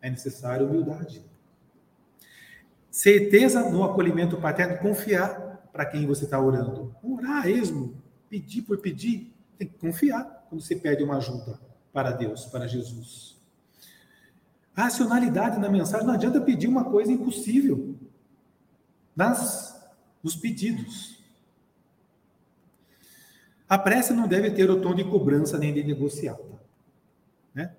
É 0.00 0.08
necessário 0.08 0.66
humildade. 0.66 1.22
Certeza 2.90 3.68
no 3.68 3.84
acolhimento 3.84 4.38
paterno, 4.38 4.78
confiar 4.78 5.68
para 5.70 5.84
quem 5.84 6.06
você 6.06 6.24
está 6.24 6.40
orando. 6.40 6.94
Orar 7.02 7.46
esmo, 7.46 7.94
pedir 8.30 8.62
por 8.62 8.78
pedir, 8.78 9.32
tem 9.58 9.68
que 9.68 9.78
confiar 9.78 10.39
quando 10.50 10.62
você 10.62 10.74
pede 10.74 11.04
uma 11.04 11.18
ajuda 11.18 11.60
para 11.92 12.10
Deus, 12.10 12.44
para 12.44 12.66
Jesus. 12.66 13.40
Racionalidade 14.74 15.60
na 15.60 15.68
mensagem, 15.68 16.04
não 16.04 16.14
adianta 16.14 16.40
pedir 16.40 16.66
uma 16.66 16.84
coisa 16.84 17.12
impossível 17.12 17.94
nas, 19.14 19.80
nos 20.20 20.34
pedidos. 20.34 21.22
A 23.68 23.78
prece 23.78 24.12
não 24.12 24.26
deve 24.26 24.50
ter 24.50 24.68
o 24.68 24.80
tom 24.80 24.92
de 24.92 25.04
cobrança 25.04 25.56
nem 25.56 25.72
de 25.72 25.84
negociata. 25.84 26.60
Né? 27.54 27.72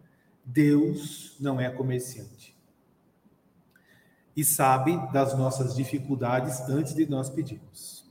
Deus 0.46 1.36
não 1.42 1.60
é 1.60 1.70
comerciante. 1.70 2.56
E 4.34 4.46
sabe 4.46 4.96
das 5.12 5.38
nossas 5.38 5.76
dificuldades 5.76 6.62
antes 6.70 6.94
de 6.94 7.06
nós 7.06 7.30
pedirmos. 7.30 8.10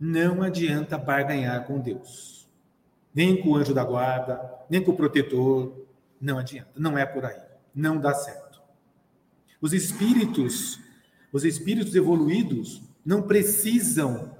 Não 0.00 0.42
adianta 0.42 0.96
barganhar 0.96 1.66
com 1.66 1.78
Deus. 1.78 2.41
Nem 3.14 3.40
com 3.40 3.50
o 3.50 3.56
anjo 3.56 3.74
da 3.74 3.84
guarda, 3.84 4.40
nem 4.68 4.82
com 4.82 4.92
o 4.92 4.96
protetor. 4.96 5.72
Não 6.20 6.38
adianta. 6.38 6.70
Não 6.76 6.96
é 6.96 7.04
por 7.04 7.24
aí. 7.24 7.40
Não 7.74 7.98
dá 7.98 8.14
certo. 8.14 8.62
Os 9.60 9.72
espíritos, 9.72 10.80
os 11.32 11.44
espíritos 11.44 11.94
evoluídos, 11.94 12.82
não 13.04 13.22
precisam 13.22 14.36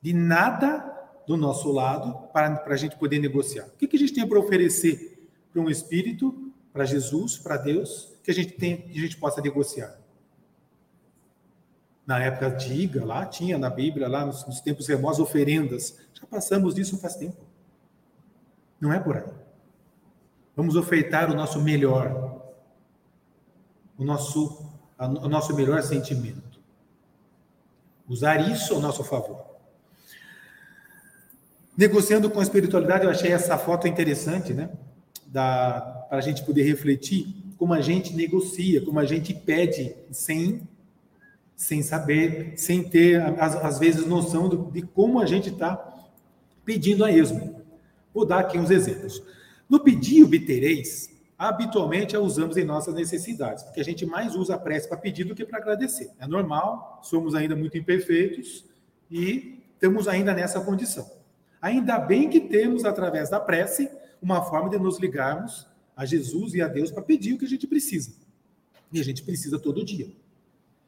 de 0.00 0.12
nada 0.12 0.92
do 1.26 1.36
nosso 1.36 1.72
lado 1.72 2.28
para, 2.32 2.56
para 2.56 2.74
a 2.74 2.76
gente 2.76 2.96
poder 2.96 3.18
negociar. 3.18 3.66
O 3.66 3.76
que, 3.76 3.86
que 3.86 3.96
a 3.96 3.98
gente 3.98 4.14
tem 4.14 4.26
para 4.26 4.38
oferecer 4.38 5.28
para 5.52 5.60
um 5.60 5.70
espírito, 5.70 6.52
para 6.72 6.84
Jesus, 6.84 7.38
para 7.38 7.56
Deus, 7.56 8.14
que 8.22 8.30
a 8.30 8.34
gente 8.34 8.52
tem, 8.52 8.82
que 8.82 8.98
a 8.98 9.02
gente 9.02 9.16
possa 9.16 9.40
negociar? 9.40 9.98
Na 12.06 12.22
época 12.22 12.46
antiga, 12.46 13.04
lá 13.04 13.26
tinha 13.26 13.58
na 13.58 13.68
Bíblia, 13.68 14.06
lá 14.06 14.24
nos, 14.24 14.46
nos 14.46 14.60
tempos 14.60 14.86
remotos, 14.86 15.18
oferendas. 15.18 15.98
Já 16.14 16.26
passamos 16.26 16.74
disso 16.74 16.98
faz 16.98 17.16
tempo. 17.16 17.45
Não 18.80 18.92
é 18.92 18.98
por 18.98 19.16
aí. 19.16 19.24
Vamos 20.54 20.76
ofertar 20.76 21.30
o 21.30 21.34
nosso 21.34 21.60
melhor, 21.60 22.40
o 23.98 24.04
nosso, 24.04 24.70
o 24.98 25.28
nosso 25.28 25.54
melhor 25.54 25.82
sentimento. 25.82 26.60
Usar 28.08 28.50
isso 28.50 28.74
ao 28.74 28.80
nosso 28.80 29.04
favor. 29.04 29.44
Negociando 31.76 32.30
com 32.30 32.40
a 32.40 32.42
espiritualidade, 32.42 33.04
eu 33.04 33.10
achei 33.10 33.32
essa 33.32 33.58
foto 33.58 33.86
interessante, 33.86 34.54
né? 34.54 34.70
Para 35.30 36.06
a 36.10 36.20
gente 36.22 36.42
poder 36.42 36.62
refletir 36.62 37.34
como 37.58 37.74
a 37.74 37.80
gente 37.80 38.14
negocia, 38.14 38.82
como 38.82 38.98
a 38.98 39.04
gente 39.04 39.34
pede 39.34 39.94
sem, 40.10 40.66
sem 41.54 41.82
saber, 41.82 42.54
sem 42.56 42.82
ter, 42.82 43.20
às, 43.38 43.78
vezes, 43.78 44.06
noção 44.06 44.70
de 44.70 44.82
como 44.82 45.20
a 45.20 45.26
gente 45.26 45.50
está 45.50 45.94
pedindo 46.64 47.04
a 47.04 47.10
esmo. 47.10 47.55
Vou 48.16 48.24
dar 48.24 48.38
aqui 48.38 48.58
uns 48.58 48.70
exemplos. 48.70 49.22
No 49.68 49.78
pedir 49.78 50.24
obtereis, 50.24 51.14
habitualmente 51.36 52.16
a 52.16 52.20
usamos 52.20 52.56
em 52.56 52.64
nossas 52.64 52.94
necessidades, 52.94 53.62
porque 53.62 53.78
a 53.78 53.84
gente 53.84 54.06
mais 54.06 54.34
usa 54.34 54.54
a 54.54 54.58
prece 54.58 54.88
para 54.88 54.96
pedir 54.96 55.24
do 55.24 55.34
que 55.34 55.44
para 55.44 55.58
agradecer. 55.58 56.10
É 56.18 56.26
normal, 56.26 56.98
somos 57.02 57.34
ainda 57.34 57.54
muito 57.54 57.76
imperfeitos 57.76 58.64
e 59.10 59.62
estamos 59.74 60.08
ainda 60.08 60.32
nessa 60.32 60.62
condição. 60.62 61.06
Ainda 61.60 61.98
bem 61.98 62.30
que 62.30 62.40
temos, 62.40 62.86
através 62.86 63.28
da 63.28 63.38
prece, 63.38 63.90
uma 64.22 64.40
forma 64.40 64.70
de 64.70 64.78
nos 64.78 64.98
ligarmos 64.98 65.66
a 65.94 66.06
Jesus 66.06 66.54
e 66.54 66.62
a 66.62 66.68
Deus 66.68 66.90
para 66.90 67.02
pedir 67.02 67.34
o 67.34 67.38
que 67.38 67.44
a 67.44 67.48
gente 67.48 67.66
precisa. 67.66 68.12
E 68.90 68.98
a 68.98 69.04
gente 69.04 69.22
precisa 69.24 69.58
todo 69.58 69.84
dia. 69.84 70.10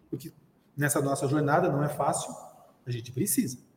Porque 0.08 0.32
nessa 0.74 1.02
nossa 1.02 1.28
jornada 1.28 1.70
não 1.70 1.84
é 1.84 1.90
fácil, 1.90 2.34
a 2.86 2.90
gente 2.90 3.12
precisa. 3.12 3.67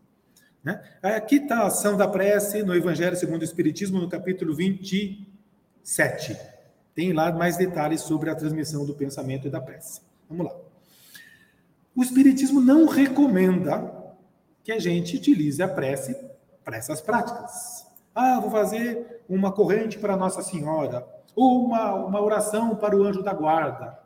Né? 0.63 0.81
Aqui 1.01 1.37
está 1.37 1.59
a 1.59 1.67
ação 1.67 1.97
da 1.97 2.07
prece 2.07 2.63
no 2.63 2.75
Evangelho 2.75 3.15
segundo 3.15 3.41
o 3.41 3.45
Espiritismo, 3.45 3.99
no 3.99 4.09
capítulo 4.09 4.55
27. 4.55 6.37
Tem 6.93 7.13
lá 7.13 7.31
mais 7.31 7.57
detalhes 7.57 8.01
sobre 8.01 8.29
a 8.29 8.35
transmissão 8.35 8.85
do 8.85 8.93
pensamento 8.93 9.47
e 9.47 9.49
da 9.49 9.59
prece. 9.59 10.01
Vamos 10.29 10.45
lá. 10.45 10.55
O 11.95 12.03
Espiritismo 12.03 12.61
não 12.61 12.85
recomenda 12.85 14.01
que 14.63 14.71
a 14.71 14.79
gente 14.79 15.17
utilize 15.17 15.61
a 15.61 15.67
prece 15.67 16.15
para 16.63 16.77
essas 16.77 17.01
práticas. 17.01 17.87
Ah, 18.13 18.39
vou 18.39 18.51
fazer 18.51 19.23
uma 19.27 19.51
corrente 19.51 19.97
para 19.97 20.15
Nossa 20.15 20.41
Senhora, 20.41 21.05
ou 21.35 21.65
uma, 21.65 21.93
uma 21.95 22.21
oração 22.21 22.75
para 22.75 22.95
o 22.95 23.03
anjo 23.03 23.23
da 23.23 23.33
guarda, 23.33 23.97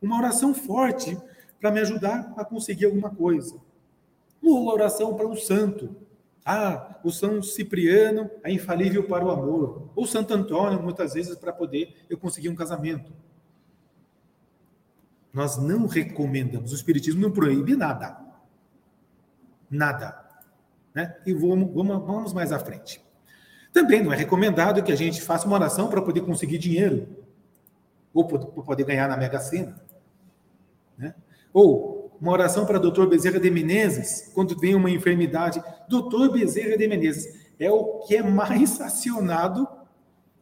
uma 0.00 0.16
oração 0.16 0.54
forte 0.54 1.18
para 1.60 1.70
me 1.70 1.80
ajudar 1.80 2.32
a 2.36 2.44
conseguir 2.44 2.86
alguma 2.86 3.10
coisa, 3.10 3.56
uma 4.42 4.72
oração 4.72 5.14
para 5.14 5.26
um 5.26 5.36
santo. 5.36 5.96
Ah, 6.44 6.98
o 7.04 7.10
São 7.10 7.42
Cipriano 7.42 8.30
é 8.42 8.50
infalível 8.50 9.06
para 9.06 9.24
o 9.24 9.30
amor, 9.30 9.90
ou 9.94 10.06
Santo 10.06 10.32
Antônio, 10.32 10.82
muitas 10.82 11.12
vezes, 11.12 11.36
para 11.36 11.52
poder 11.52 11.94
eu 12.08 12.16
conseguir 12.16 12.48
um 12.48 12.54
casamento. 12.54 13.12
Nós 15.32 15.58
não 15.58 15.86
recomendamos, 15.86 16.72
o 16.72 16.74
Espiritismo 16.74 17.20
não 17.20 17.30
proíbe 17.30 17.76
nada. 17.76 18.18
Nada. 19.70 20.26
Né? 20.94 21.16
E 21.26 21.34
vamos, 21.34 21.72
vamos, 21.74 22.06
vamos 22.06 22.32
mais 22.32 22.50
à 22.50 22.58
frente. 22.58 23.04
Também 23.72 24.02
não 24.02 24.12
é 24.12 24.16
recomendado 24.16 24.82
que 24.82 24.90
a 24.90 24.96
gente 24.96 25.20
faça 25.20 25.46
uma 25.46 25.56
oração 25.56 25.88
para 25.88 26.00
poder 26.00 26.22
conseguir 26.22 26.56
dinheiro, 26.56 27.08
ou 28.14 28.26
para 28.26 28.38
poder 28.38 28.84
ganhar 28.84 29.06
na 29.06 29.16
Mega 29.16 29.38
Sena. 29.38 29.78
Né? 30.96 31.14
Ou 31.52 31.97
uma 32.20 32.32
oração 32.32 32.66
para 32.66 32.78
doutor 32.78 33.08
Bezerra 33.08 33.38
de 33.38 33.50
Menezes, 33.50 34.30
quando 34.34 34.58
vem 34.58 34.74
uma 34.74 34.90
enfermidade. 34.90 35.62
Doutor 35.88 36.32
Bezerra 36.32 36.76
de 36.76 36.88
Menezes 36.88 37.48
é 37.58 37.70
o 37.70 38.00
que 38.00 38.16
é 38.16 38.22
mais 38.22 38.80
acionado 38.82 39.66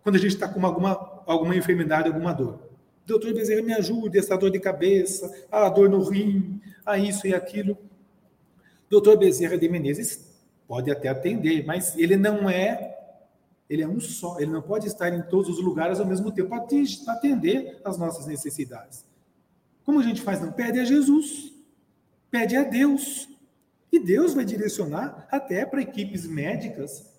quando 0.03 0.17
a 0.17 0.19
gente 0.19 0.35
está 0.35 0.49
com 0.49 0.65
alguma, 0.65 0.93
alguma 1.27 1.57
enfermidade, 1.57 2.09
alguma 2.09 2.33
dor. 2.33 2.61
Doutor 3.05 3.33
Bezerra, 3.35 3.63
me 3.63 3.73
ajude, 3.73 4.19
essa 4.19 4.37
dor 4.37 4.51
de 4.51 4.61
cabeça, 4.61 5.33
a 5.51 5.69
dor 5.69 5.89
no 5.89 6.03
rim, 6.03 6.61
a 6.85 6.99
isso 6.99 7.27
e 7.27 7.35
aquilo. 7.35 7.77
Doutor 8.89 9.17
Bezerra 9.17 9.59
de 9.59 9.69
Menezes 9.69 10.37
Pode 10.67 10.91
até 10.91 11.09
atender, 11.09 11.65
mas 11.65 11.97
ele 11.97 12.17
não 12.17 12.51
é, 12.51 12.99
ele 13.71 13.83
é 13.83 13.89
um 13.89 14.01
só, 14.01 14.41
ele 14.41 14.51
não 14.51 14.61
pode 14.61 14.87
estar 14.87 15.09
em 15.11 15.23
todos 15.23 15.49
os 15.49 15.65
lugares 15.65 16.01
ao 16.01 16.07
mesmo 16.07 16.33
tempo 16.33 16.49
para 16.49 16.65
atender 17.13 17.81
às 17.85 17.97
nossas 17.97 18.27
necessidades. 18.27 19.05
Como 19.85 20.01
a 20.01 20.03
gente 20.03 20.21
faz? 20.21 20.41
Não 20.41 20.51
pede 20.51 20.81
a 20.81 20.85
Jesus, 20.85 21.53
pede 22.31 22.57
a 22.57 22.65
Deus. 22.65 23.29
E 23.93 23.99
Deus 23.99 24.35
vai 24.35 24.45
direcionar 24.45 25.27
até 25.31 25.65
para 25.65 25.81
equipes 25.81 26.27
médicas 26.27 27.17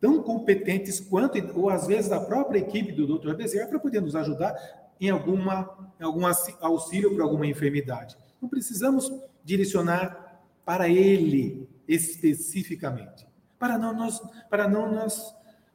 tão 0.00 0.20
competentes 0.20 0.98
quanto, 0.98 1.38
ou 1.56 1.70
às 1.70 1.86
vezes 1.86 2.10
a 2.10 2.18
própria 2.18 2.58
equipe 2.58 2.90
do 2.90 3.06
Dr. 3.06 3.34
Bezerra, 3.34 3.68
para 3.68 3.78
poder 3.78 4.00
nos 4.00 4.16
ajudar 4.16 4.52
em, 5.00 5.10
alguma, 5.10 5.94
em 6.00 6.04
algum 6.04 6.22
auxílio 6.60 7.14
para 7.14 7.22
alguma 7.22 7.46
enfermidade. 7.46 8.16
Não 8.40 8.48
precisamos 8.48 9.12
direcionar 9.44 10.42
para 10.64 10.88
ele, 10.88 11.68
especificamente, 11.86 13.24
para 13.58 13.78
não 13.78 13.94
nós, 13.94 14.20
para 14.50 14.66
não 14.66 14.92
nós 14.92 15.32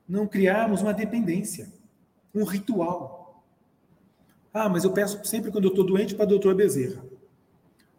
não 0.08 0.28
criarmos 0.28 0.82
uma 0.82 0.94
dependência, 0.94 1.72
um 2.36 2.44
ritual. 2.44 3.44
Ah, 4.54 4.68
mas 4.68 4.84
eu 4.84 4.92
peço 4.92 5.24
sempre 5.26 5.52
quando 5.52 5.66
eu 5.66 5.70
estou 5.70 5.86
doente 5.86 6.16
para 6.16 6.26
o 6.26 6.30
doutor 6.30 6.54
Bezerra. 6.54 7.02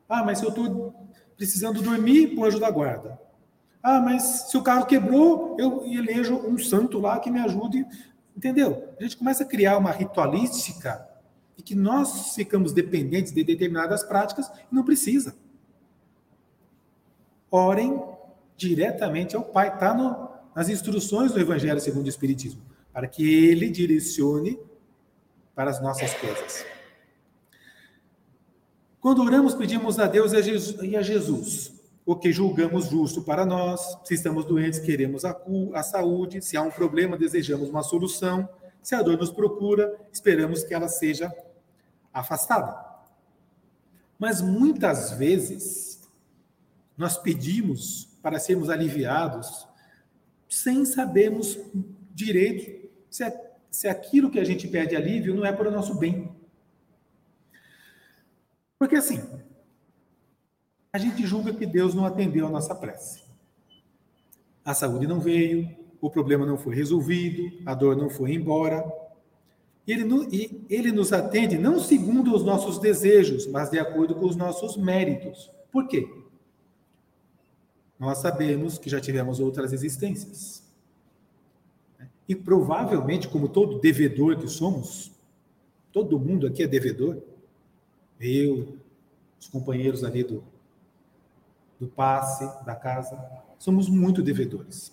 Ah, 0.08 0.24
mas 0.24 0.38
se 0.38 0.44
eu 0.44 0.50
estou 0.50 0.94
precisando 1.36 1.82
dormir, 1.82 2.34
o 2.36 2.44
anjo 2.44 2.58
da 2.58 2.70
guarda. 2.70 3.20
Ah, 3.82 4.00
mas 4.00 4.22
se 4.50 4.56
o 4.56 4.62
carro 4.62 4.86
quebrou, 4.86 5.56
eu 5.58 5.84
elejo 5.86 6.34
um 6.34 6.58
santo 6.58 6.98
lá 6.98 7.20
que 7.20 7.30
me 7.30 7.40
ajude. 7.40 7.86
Entendeu? 8.36 8.94
A 8.98 9.02
gente 9.02 9.16
começa 9.16 9.42
a 9.42 9.46
criar 9.46 9.78
uma 9.78 9.90
ritualística 9.90 11.06
e 11.56 11.62
que 11.62 11.74
nós 11.74 12.34
ficamos 12.34 12.72
dependentes 12.72 13.32
de 13.32 13.42
determinadas 13.42 14.02
práticas 14.02 14.48
e 14.70 14.74
não 14.74 14.84
precisa 14.84 15.34
orem 17.50 18.02
diretamente 18.56 19.36
ao 19.36 19.42
Pai. 19.42 19.68
Está 19.68 19.94
nas 20.54 20.68
instruções 20.68 21.32
do 21.32 21.40
Evangelho 21.40 21.80
segundo 21.80 22.06
o 22.06 22.08
Espiritismo, 22.08 22.60
para 22.92 23.06
que 23.06 23.46
Ele 23.46 23.70
direcione 23.70 24.58
para 25.54 25.70
as 25.70 25.80
nossas 25.80 26.12
coisas. 26.14 26.64
Quando 29.00 29.22
oramos, 29.22 29.54
pedimos 29.54 29.98
a 29.98 30.06
Deus 30.06 30.32
e 30.32 30.96
a 30.96 31.02
Jesus 31.02 31.78
o 32.08 32.16
que 32.16 32.32
julgamos 32.32 32.88
justo 32.88 33.22
para 33.22 33.44
nós. 33.44 33.98
Se 34.02 34.14
estamos 34.14 34.46
doentes, 34.46 34.80
queremos 34.80 35.26
a, 35.26 35.38
a 35.74 35.82
saúde. 35.82 36.40
Se 36.40 36.56
há 36.56 36.62
um 36.62 36.70
problema, 36.70 37.18
desejamos 37.18 37.68
uma 37.68 37.82
solução. 37.82 38.48
Se 38.82 38.94
a 38.94 39.02
dor 39.02 39.18
nos 39.18 39.30
procura, 39.30 39.94
esperamos 40.10 40.64
que 40.64 40.72
ela 40.72 40.88
seja 40.88 41.30
afastada. 42.10 42.82
Mas 44.18 44.40
muitas 44.40 45.12
vezes 45.12 46.08
nós 46.96 47.18
pedimos 47.18 48.08
para 48.22 48.38
sermos 48.38 48.70
aliviados 48.70 49.68
sem 50.48 50.86
sabermos 50.86 51.58
direito 52.14 52.88
se, 53.10 53.22
é, 53.22 53.52
se 53.70 53.86
aquilo 53.86 54.30
que 54.30 54.40
a 54.40 54.44
gente 54.44 54.66
pede 54.66 54.96
alívio 54.96 55.34
não 55.34 55.44
é 55.44 55.52
para 55.52 55.68
o 55.68 55.72
nosso 55.72 55.94
bem. 55.94 56.34
Porque 58.78 58.96
assim, 58.96 59.20
a 60.92 60.98
gente 60.98 61.26
julga 61.26 61.52
que 61.52 61.66
Deus 61.66 61.94
não 61.94 62.04
atendeu 62.04 62.46
a 62.46 62.50
nossa 62.50 62.74
prece. 62.74 63.22
A 64.64 64.74
saúde 64.74 65.06
não 65.06 65.20
veio, 65.20 65.68
o 66.00 66.10
problema 66.10 66.46
não 66.46 66.56
foi 66.56 66.74
resolvido, 66.74 67.58
a 67.66 67.74
dor 67.74 67.96
não 67.96 68.08
foi 68.08 68.32
embora. 68.32 68.84
Ele, 69.86 70.04
e 70.30 70.64
ele 70.68 70.92
nos 70.92 71.12
atende 71.12 71.58
não 71.58 71.80
segundo 71.80 72.34
os 72.34 72.44
nossos 72.44 72.78
desejos, 72.78 73.46
mas 73.46 73.70
de 73.70 73.78
acordo 73.78 74.14
com 74.14 74.26
os 74.26 74.36
nossos 74.36 74.76
méritos. 74.76 75.50
Por 75.72 75.88
quê? 75.88 76.06
Nós 77.98 78.18
sabemos 78.18 78.78
que 78.78 78.88
já 78.88 79.00
tivemos 79.00 79.40
outras 79.40 79.72
existências. 79.72 80.62
E 82.28 82.34
provavelmente, 82.34 83.26
como 83.26 83.48
todo 83.48 83.80
devedor 83.80 84.36
que 84.36 84.48
somos, 84.48 85.10
todo 85.90 86.20
mundo 86.20 86.46
aqui 86.46 86.62
é 86.62 86.66
devedor, 86.66 87.22
eu, 88.20 88.78
os 89.40 89.46
companheiros 89.46 90.04
ali 90.04 90.24
do, 90.24 90.42
do 91.78 91.86
passe, 91.86 92.44
da 92.64 92.74
casa, 92.74 93.18
somos 93.58 93.88
muito 93.88 94.22
devedores. 94.22 94.92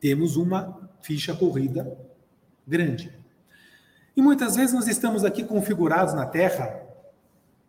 Temos 0.00 0.36
uma 0.36 0.90
ficha 1.00 1.34
corrida 1.34 1.96
grande. 2.66 3.12
E 4.16 4.22
muitas 4.22 4.56
vezes 4.56 4.74
nós 4.74 4.88
estamos 4.88 5.24
aqui 5.24 5.44
configurados 5.44 6.14
na 6.14 6.26
Terra 6.26 6.82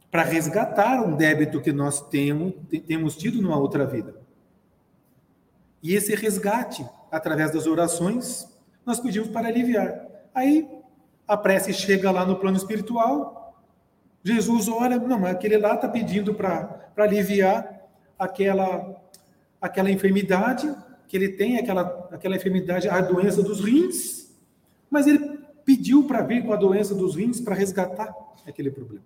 para 0.09 0.23
resgatar 0.23 1.01
um 1.03 1.15
débito 1.15 1.61
que 1.61 1.71
nós 1.71 2.01
temos, 2.09 2.53
temos 2.87 3.15
tido 3.15 3.41
numa 3.41 3.57
outra 3.57 3.85
vida. 3.85 4.15
E 5.83 5.93
esse 5.93 6.15
resgate, 6.15 6.85
através 7.11 7.51
das 7.51 7.67
orações, 7.67 8.47
nós 8.85 8.99
pedimos 8.99 9.29
para 9.29 9.47
aliviar. 9.47 10.05
Aí 10.33 10.67
a 11.27 11.35
prece 11.35 11.73
chega 11.73 12.09
lá 12.09 12.25
no 12.25 12.37
plano 12.37 12.57
espiritual, 12.57 13.46
Jesus 14.27 14.67
olha, 14.67 14.99
não, 14.99 15.25
aquele 15.25 15.57
lá 15.57 15.75
está 15.75 15.87
pedindo 15.87 16.33
para 16.33 16.91
aliviar 16.97 17.87
aquela, 18.19 19.01
aquela 19.61 19.89
enfermidade 19.89 20.75
que 21.07 21.15
ele 21.15 21.29
tem, 21.29 21.57
aquela, 21.57 22.09
aquela 22.11 22.35
enfermidade, 22.35 22.89
a 22.89 22.99
doença 22.99 23.41
dos 23.41 23.63
rins, 23.63 24.35
mas 24.89 25.07
ele 25.07 25.39
pediu 25.63 26.05
para 26.05 26.23
vir 26.23 26.45
com 26.45 26.51
a 26.51 26.57
doença 26.57 26.93
dos 26.93 27.15
rins 27.15 27.39
para 27.39 27.55
resgatar 27.55 28.13
aquele 28.45 28.69
problema. 28.69 29.05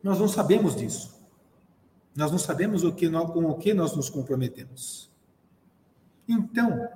Nós 0.00 0.20
não 0.20 0.28
sabemos 0.28 0.76
disso. 0.76 1.12
Nós 2.14 2.30
não 2.30 2.38
sabemos 2.38 2.84
o 2.84 2.92
que 2.92 3.08
nós, 3.08 3.32
com 3.32 3.46
o 3.46 3.58
que 3.58 3.74
nós 3.74 3.96
nos 3.96 4.08
comprometemos. 4.08 5.10
Então, 6.28 6.88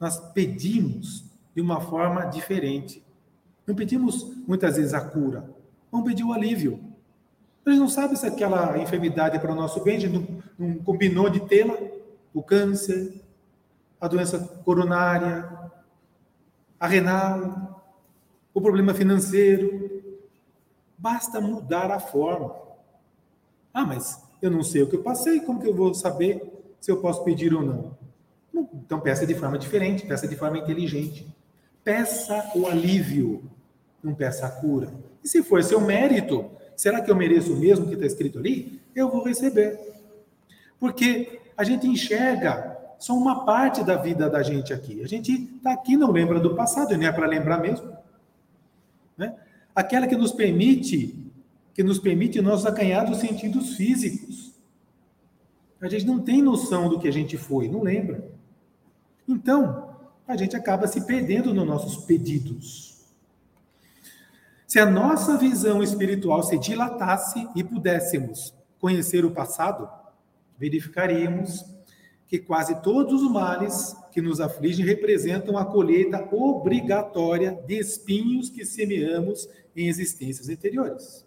nós 0.00 0.18
pedimos 0.32 1.26
de 1.54 1.60
uma 1.60 1.82
forma 1.82 2.24
diferente. 2.24 3.03
Não 3.66 3.74
pedimos 3.74 4.34
muitas 4.46 4.76
vezes 4.76 4.94
a 4.94 5.00
cura, 5.00 5.48
vamos 5.90 6.06
pedir 6.06 6.24
o 6.24 6.32
alívio. 6.32 6.80
A 7.64 7.70
gente 7.70 7.80
não 7.80 7.88
sabe 7.88 8.16
se 8.16 8.26
aquela 8.26 8.78
enfermidade 8.78 9.36
é 9.36 9.38
para 9.38 9.52
o 9.52 9.54
nosso 9.54 9.82
bem, 9.82 9.96
a 9.96 10.00
gente 10.00 10.12
não, 10.12 10.42
não 10.58 10.74
combinou 10.84 11.30
de 11.30 11.40
tê-la, 11.40 11.76
o 12.32 12.42
câncer, 12.42 13.22
a 13.98 14.06
doença 14.06 14.38
coronária, 14.64 15.48
a 16.78 16.86
renal, 16.86 17.82
o 18.52 18.60
problema 18.60 18.92
financeiro. 18.92 20.02
Basta 20.98 21.40
mudar 21.40 21.90
a 21.90 21.98
forma. 21.98 22.54
Ah, 23.72 23.84
mas 23.86 24.22
eu 24.42 24.50
não 24.50 24.62
sei 24.62 24.82
o 24.82 24.86
que 24.86 24.96
eu 24.96 25.02
passei, 25.02 25.40
como 25.40 25.60
que 25.60 25.68
eu 25.68 25.74
vou 25.74 25.94
saber 25.94 26.62
se 26.80 26.90
eu 26.90 26.98
posso 26.98 27.24
pedir 27.24 27.54
ou 27.54 27.62
não? 27.62 27.96
Então 28.74 29.00
peça 29.00 29.26
de 29.26 29.34
forma 29.34 29.58
diferente, 29.58 30.06
peça 30.06 30.28
de 30.28 30.36
forma 30.36 30.58
inteligente. 30.58 31.26
Peça 31.82 32.52
o 32.54 32.66
alívio, 32.66 33.50
não 34.04 34.14
peça 34.14 34.46
a 34.46 34.50
cura. 34.50 34.92
E 35.22 35.28
se 35.28 35.42
for 35.42 35.62
seu 35.64 35.80
mérito, 35.80 36.50
será 36.76 37.00
que 37.00 37.10
eu 37.10 37.16
mereço 37.16 37.52
o 37.52 37.56
mesmo 37.56 37.86
que 37.86 37.94
está 37.94 38.06
escrito 38.06 38.38
ali? 38.38 38.80
Eu 38.94 39.10
vou 39.10 39.24
receber. 39.24 39.78
Porque 40.78 41.40
a 41.56 41.64
gente 41.64 41.86
enxerga 41.86 42.76
só 42.98 43.14
uma 43.14 43.44
parte 43.44 43.82
da 43.82 43.96
vida 43.96 44.28
da 44.28 44.42
gente 44.42 44.72
aqui. 44.72 45.02
A 45.02 45.08
gente 45.08 45.32
está 45.56 45.72
aqui, 45.72 45.96
não 45.96 46.10
lembra 46.10 46.38
do 46.38 46.54
passado, 46.54 46.92
e 46.92 46.96
nem 46.96 47.08
é 47.08 47.12
para 47.12 47.26
lembrar 47.26 47.58
mesmo. 47.58 47.90
Né? 49.16 49.34
Aquela 49.74 50.06
que 50.06 50.16
nos 50.16 50.32
permite 50.32 51.24
que 51.74 51.82
nos 51.82 51.98
permite 51.98 52.40
nós 52.40 52.64
acanhar 52.64 53.04
dos 53.04 53.18
sentidos 53.18 53.74
físicos. 53.74 54.54
A 55.80 55.88
gente 55.88 56.06
não 56.06 56.20
tem 56.20 56.40
noção 56.40 56.88
do 56.88 57.00
que 57.00 57.08
a 57.08 57.12
gente 57.12 57.36
foi, 57.36 57.68
não 57.68 57.82
lembra. 57.82 58.30
Então, 59.26 59.90
a 60.26 60.36
gente 60.36 60.54
acaba 60.54 60.86
se 60.86 61.04
perdendo 61.04 61.52
nos 61.52 61.66
nossos 61.66 62.04
pedidos. 62.04 62.93
Se 64.74 64.80
a 64.80 64.86
nossa 64.86 65.38
visão 65.38 65.84
espiritual 65.84 66.42
se 66.42 66.58
dilatasse 66.58 67.48
e 67.54 67.62
pudéssemos 67.62 68.52
conhecer 68.80 69.24
o 69.24 69.30
passado, 69.30 69.88
verificaríamos 70.58 71.64
que 72.26 72.40
quase 72.40 72.82
todos 72.82 73.22
os 73.22 73.30
males 73.30 73.96
que 74.10 74.20
nos 74.20 74.40
afligem 74.40 74.84
representam 74.84 75.56
a 75.56 75.64
colheita 75.64 76.28
obrigatória 76.34 77.52
de 77.68 77.78
espinhos 77.78 78.50
que 78.50 78.64
semeamos 78.64 79.48
em 79.76 79.86
existências 79.86 80.48
anteriores. 80.48 81.24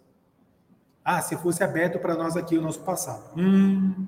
Ah, 1.02 1.22
se 1.22 1.34
fosse 1.38 1.64
aberto 1.64 1.98
para 1.98 2.14
nós 2.14 2.36
aqui 2.36 2.58
o 2.58 2.60
nosso 2.60 2.80
passado. 2.80 3.30
Hum, 3.34 4.06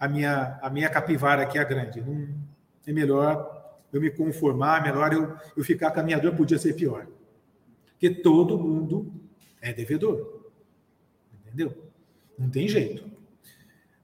a 0.00 0.08
minha, 0.08 0.58
a 0.60 0.68
minha 0.68 0.90
capivara 0.90 1.44
aqui 1.44 1.56
é 1.56 1.64
grande. 1.64 2.00
Hum, 2.00 2.34
é 2.84 2.92
melhor 2.92 3.78
eu 3.92 4.00
me 4.00 4.10
conformar, 4.10 4.82
melhor 4.82 5.12
eu, 5.12 5.36
eu 5.56 5.62
ficar 5.62 5.92
caminhador, 5.92 6.34
podia 6.34 6.58
ser 6.58 6.72
pior. 6.72 7.06
Porque 7.98 8.10
todo 8.10 8.56
mundo 8.56 9.12
é 9.60 9.72
devedor. 9.72 10.44
Entendeu? 11.44 11.76
Não 12.38 12.48
tem 12.48 12.68
jeito. 12.68 13.10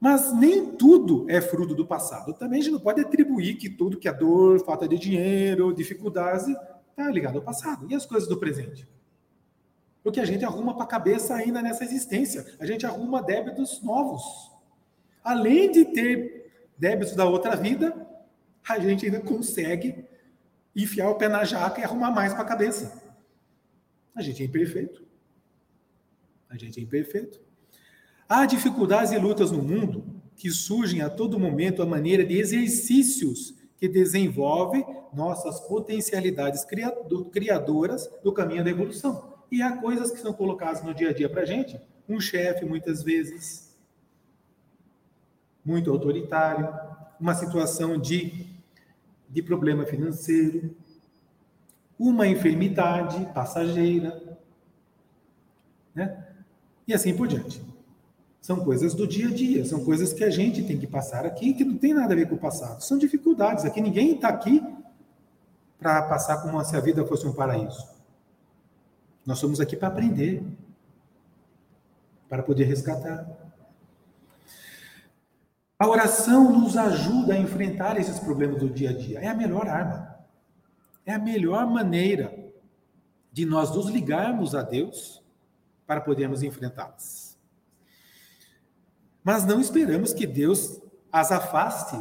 Mas 0.01 0.35
nem 0.35 0.75
tudo 0.75 1.25
é 1.31 1.41
fruto 1.41 1.77
do 1.77 1.87
passado. 1.87 2.35
Também 2.35 2.59
a 2.59 2.63
gente 2.65 2.73
não 2.73 2.81
pode 2.81 3.01
atribuir 3.01 3.55
que 3.55 3.71
tudo 3.71 3.97
que 3.97 4.09
é 4.09 4.13
dor, 4.13 4.59
falta 4.65 4.89
de 4.89 4.99
dinheiro, 4.99 5.73
dificuldade, 5.73 6.51
está 6.91 7.09
ligado 7.09 7.37
ao 7.37 7.45
passado. 7.45 7.87
E 7.89 7.95
as 7.95 8.05
coisas 8.05 8.29
do 8.29 8.37
presente? 8.37 8.89
Porque 10.03 10.19
a 10.19 10.25
gente 10.25 10.45
arruma 10.45 10.75
para 10.75 10.85
a 10.85 10.89
cabeça 10.89 11.37
ainda 11.37 11.63
nessa 11.63 11.85
existência. 11.85 12.45
A 12.59 12.67
gente 12.67 12.85
arruma 12.85 13.23
débitos 13.23 13.81
novos. 13.81 14.51
Além 15.23 15.71
de 15.71 15.85
ter 15.85 16.51
débitos 16.77 17.15
da 17.15 17.25
outra 17.27 17.55
vida, 17.55 18.07
a 18.69 18.79
gente 18.81 19.07
ainda 19.07 19.21
consegue 19.21 20.05
enfiar 20.75 21.09
o 21.11 21.15
pé 21.15 21.29
na 21.29 21.45
jaca 21.45 21.81
e 21.81 21.85
arrumar 21.85 22.11
mais 22.11 22.35
para 22.35 22.43
a 22.43 22.47
cabeça. 22.47 23.04
A 24.15 24.23
gente 24.23 24.43
é 24.43 24.47
imperfeito. 24.47 25.03
A 26.49 26.57
gente 26.57 26.79
é 26.79 26.83
imperfeito. 26.83 27.41
Há 28.29 28.47
dificuldades 28.47 29.13
e 29.13 29.19
lutas 29.19 29.51
no 29.51 29.63
mundo 29.63 30.05
que 30.37 30.51
surgem 30.51 31.03
a 31.03 31.11
todo 31.11 31.39
momento 31.39 31.83
a 31.83 31.87
maneira 31.87 32.25
de 32.25 32.39
exercícios 32.39 33.55
que 33.79 33.89
desenvolvem 33.89 34.85
nossas 35.13 35.61
potencialidades 35.61 36.65
criadoras 37.33 38.09
do 38.23 38.33
caminho 38.33 38.65
da 38.65 38.71
evolução. 38.71 39.35
E 39.51 39.63
há 39.63 39.77
coisas 39.77 40.11
que 40.11 40.19
são 40.19 40.33
colocadas 40.33 40.83
no 40.83 40.95
dia 40.95 41.11
a 41.11 41.13
dia 41.13 41.29
para 41.29 41.43
a 41.43 41.45
gente. 41.45 41.79
Um 42.09 42.21
chefe, 42.21 42.65
muitas 42.65 43.03
vezes, 43.03 43.77
muito 45.65 45.91
autoritário, 45.91 46.69
uma 47.21 47.35
situação 47.35 47.99
de, 47.99 48.47
de 49.29 49.43
problema 49.43 49.87
financeiro, 49.87 50.75
uma 51.99 52.27
enfermidade 52.27 53.25
passageira, 53.33 54.39
né? 55.95 56.27
E 56.87 56.93
assim 56.93 57.17
por 57.17 57.27
diante. 57.27 57.63
São 58.41 58.63
coisas 58.63 58.93
do 58.93 59.07
dia 59.07 59.29
a 59.29 59.31
dia, 59.31 59.65
são 59.65 59.85
coisas 59.85 60.13
que 60.13 60.23
a 60.23 60.29
gente 60.29 60.63
tem 60.65 60.79
que 60.79 60.87
passar 60.87 61.25
aqui 61.25 61.55
que 61.55 61.65
não 61.65 61.79
tem 61.79 61.95
nada 61.95 62.13
a 62.13 62.17
ver 62.17 62.29
com 62.29 62.35
o 62.35 62.39
passado. 62.39 62.83
São 62.83 62.99
dificuldades. 62.99 63.65
Aqui 63.65 63.81
ninguém 63.81 64.17
está 64.17 64.29
aqui 64.29 64.63
para 65.79 66.03
passar 66.03 66.43
como 66.43 66.63
se 66.63 66.77
a 66.77 66.81
vida 66.81 67.07
fosse 67.07 67.27
um 67.27 67.33
paraíso. 67.33 67.89
Nós 69.25 69.39
somos 69.39 69.61
aqui 69.61 69.77
para 69.77 69.89
aprender, 69.89 70.43
para 72.29 72.43
poder 72.43 72.65
resgatar. 72.65 73.27
A 75.79 75.89
oração 75.89 76.53
nos 76.53 76.77
ajuda 76.77 77.35
a 77.35 77.39
enfrentar 77.39 77.99
esses 77.99 78.19
problemas 78.19 78.61
do 78.61 78.69
dia 78.69 78.91
a 78.91 78.93
dia. 78.93 79.21
É 79.21 79.29
a 79.29 79.35
melhor 79.35 79.69
arma. 79.69 80.14
É 81.07 81.13
a 81.13 81.19
melhor 81.19 81.67
maneira 81.67 82.53
de 83.33 83.45
nós 83.45 83.75
nos 83.75 83.87
ligarmos 83.87 84.55
a 84.55 84.63
Deus 84.63 85.23
para 85.87 86.01
podermos 86.01 86.43
enfrentá-los. 86.43 87.37
Mas 89.23 89.45
não 89.45 89.61
esperamos 89.61 90.13
que 90.13 90.27
Deus 90.27 90.81
as 91.11 91.33
afaste 91.33 91.97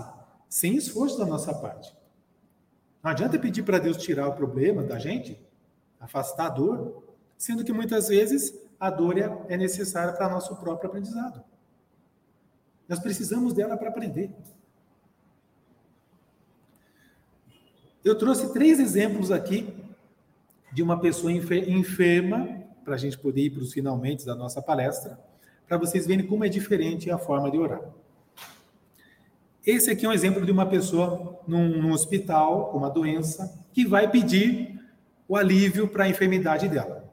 sem 0.48 0.76
esforço 0.76 1.18
da 1.18 1.26
nossa 1.26 1.54
parte. 1.54 1.96
Não 3.02 3.12
adianta 3.12 3.40
pedir 3.40 3.64
para 3.64 3.80
Deus 3.80 3.98
tirar 3.98 4.28
o 4.28 4.34
problema 4.34 4.84
da 4.84 5.00
gente, 5.00 5.40
afastar 6.00 6.46
a 6.46 6.50
dor, 6.50 7.04
sendo 7.38 7.64
que 7.64 7.74
muitas 7.74 8.08
vezes 8.08 8.54
a 8.80 8.90
dor 8.90 9.18
é, 9.18 9.46
é 9.50 9.58
necessária 9.58 10.14
para 10.14 10.30
nosso 10.30 10.56
próprio 10.58 10.90
aprendizado. 10.90 11.44
Nós 12.88 13.00
precisamos 13.00 13.54
dela 13.54 13.78
para 13.78 13.90
aprender. 13.90 14.34
Eu 18.04 18.18
trouxe 18.18 18.52
três 18.52 18.82
exemplos 18.82 19.32
aqui 19.32 19.74
de 20.74 20.84
uma 20.84 21.00
pessoa 21.00 21.32
enferma, 21.32 22.62
para 22.84 22.96
a 22.96 22.98
gente 22.98 23.18
poder 23.18 23.44
ir 23.44 23.52
para 23.52 23.64
os 23.64 23.72
finalmente 23.72 24.26
da 24.26 24.36
nossa 24.36 24.62
palestra, 24.62 25.18
para 25.66 25.78
vocês 25.78 26.06
verem 26.06 26.28
como 26.28 26.44
é 26.44 26.50
diferente 26.50 27.10
a 27.10 27.18
forma 27.18 27.50
de 27.50 27.58
orar. 27.58 27.82
Esse 29.66 29.90
aqui 29.90 30.06
é 30.06 30.10
um 30.10 30.14
exemplo 30.14 30.46
de 30.46 30.52
uma 30.52 30.66
pessoa 30.66 31.40
num, 31.48 31.82
num 31.82 31.94
hospital 31.94 32.72
com 32.72 32.80
uma 32.80 32.90
doença 32.90 33.58
que 33.72 33.86
vai 33.86 34.12
pedir 34.12 34.78
o 35.26 35.38
alívio 35.38 35.88
para 35.88 36.04
a 36.04 36.10
enfermidade 36.10 36.68
dela. 36.68 37.10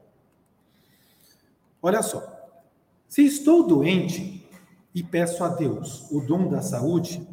Olha 1.81 2.01
só. 2.01 2.21
Se 3.07 3.25
estou 3.25 3.65
doente 3.65 4.45
e 4.93 5.01
peço 5.01 5.41
a 5.41 5.47
Deus 5.47 6.11
o 6.11 6.19
dom 6.19 6.49
da 6.49 6.61
saúde, 6.61 7.25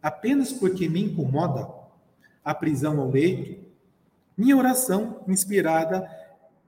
apenas 0.00 0.52
porque 0.52 0.88
me 0.88 1.02
incomoda 1.02 1.73
a 2.44 2.54
prisão 2.54 3.00
ao 3.00 3.10
leito, 3.10 3.64
minha 4.36 4.56
oração, 4.56 5.22
inspirada 5.26 6.08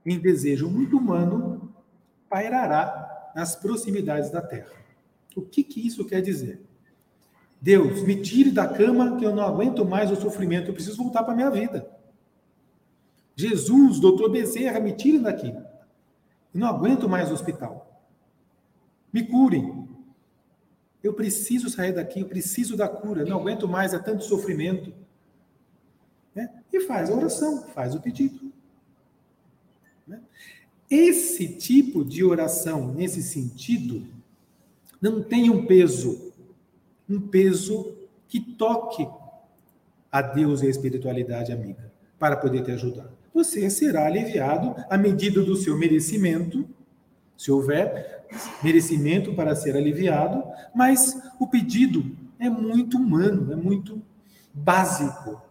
em 0.05 0.19
desejo 0.19 0.69
muito 0.69 0.97
humano, 0.97 1.75
pairará 2.29 3.33
nas 3.35 3.57
proximidades 3.57 4.31
da 4.31 4.41
terra. 4.41 4.73
O 5.35 5.43
que, 5.43 5.63
que 5.63 5.87
isso 5.87 6.05
quer 6.05 6.23
dizer? 6.23 6.61
Deus, 7.61 8.03
me 8.03 8.23
tire 8.23 8.51
da 8.51 8.67
cama 8.67 9.17
que 9.17 9.25
eu 9.25 9.35
não 9.35 9.43
aguento 9.43 9.85
mais 9.85 10.11
o 10.11 10.17
sofrimento, 10.17 10.69
eu 10.69 10.75
preciso 10.75 10.97
voltar 10.97 11.23
para 11.25 11.33
a 11.33 11.37
minha 11.37 11.51
vida. 11.51 11.91
Jesus, 13.35 14.01
doutor 14.01 14.31
Bezerra, 14.31 14.81
me 14.81 14.93
tire 14.93 15.19
daqui. 15.19 15.49
Eu 15.49 16.61
não 16.61 16.69
aguento 16.69 17.09
mais 17.09 17.31
o 17.31 17.35
hospital. 17.35 18.03
Me 19.13 19.25
curem. 19.27 19.87
Eu 21.03 21.13
preciso 21.13 21.69
sair 21.69 21.93
daqui, 21.93 22.21
eu 22.21 22.27
preciso 22.27 22.77
da 22.77 22.89
cura, 22.89 23.23
eu 23.23 23.27
não 23.27 23.39
aguento 23.39 23.69
mais, 23.69 23.93
é 23.93 23.99
tanto 23.99 24.25
sofrimento. 24.25 24.93
E 26.77 26.81
faz 26.81 27.11
a 27.11 27.15
oração, 27.15 27.67
faz 27.69 27.95
o 27.95 28.01
pedido. 28.01 28.53
Né? 30.07 30.21
Esse 30.91 31.49
tipo 31.49 32.05
de 32.05 32.23
oração, 32.23 32.93
nesse 32.93 33.23
sentido, 33.23 34.07
não 35.01 35.23
tem 35.23 35.51
um 35.51 35.67
peso, 35.67 36.33
um 37.09 37.21
peso 37.21 37.97
que 38.29 38.41
toque 38.41 39.09
a 40.11 40.23
Deus 40.23 40.63
e 40.63 40.67
a 40.67 40.71
espiritualidade 40.71 41.53
amiga, 41.53 41.93
para 42.19 42.37
poder 42.37 42.63
te 42.63 42.71
ajudar 42.73 43.17
você 43.37 43.69
será 43.69 44.07
aliviado 44.07 44.75
à 44.89 44.97
medida 44.97 45.43
do 45.43 45.55
seu 45.55 45.77
merecimento, 45.77 46.67
se 47.37 47.53
houver 47.53 48.25
merecimento 48.63 49.35
para 49.35 49.55
ser 49.55 49.77
aliviado, 49.77 50.43
mas 50.75 51.21
o 51.39 51.47
pedido 51.47 52.17
é 52.39 52.49
muito 52.49 52.97
humano, 52.97 53.53
é 53.53 53.57
muito 53.57 54.01
básico. 54.55 55.43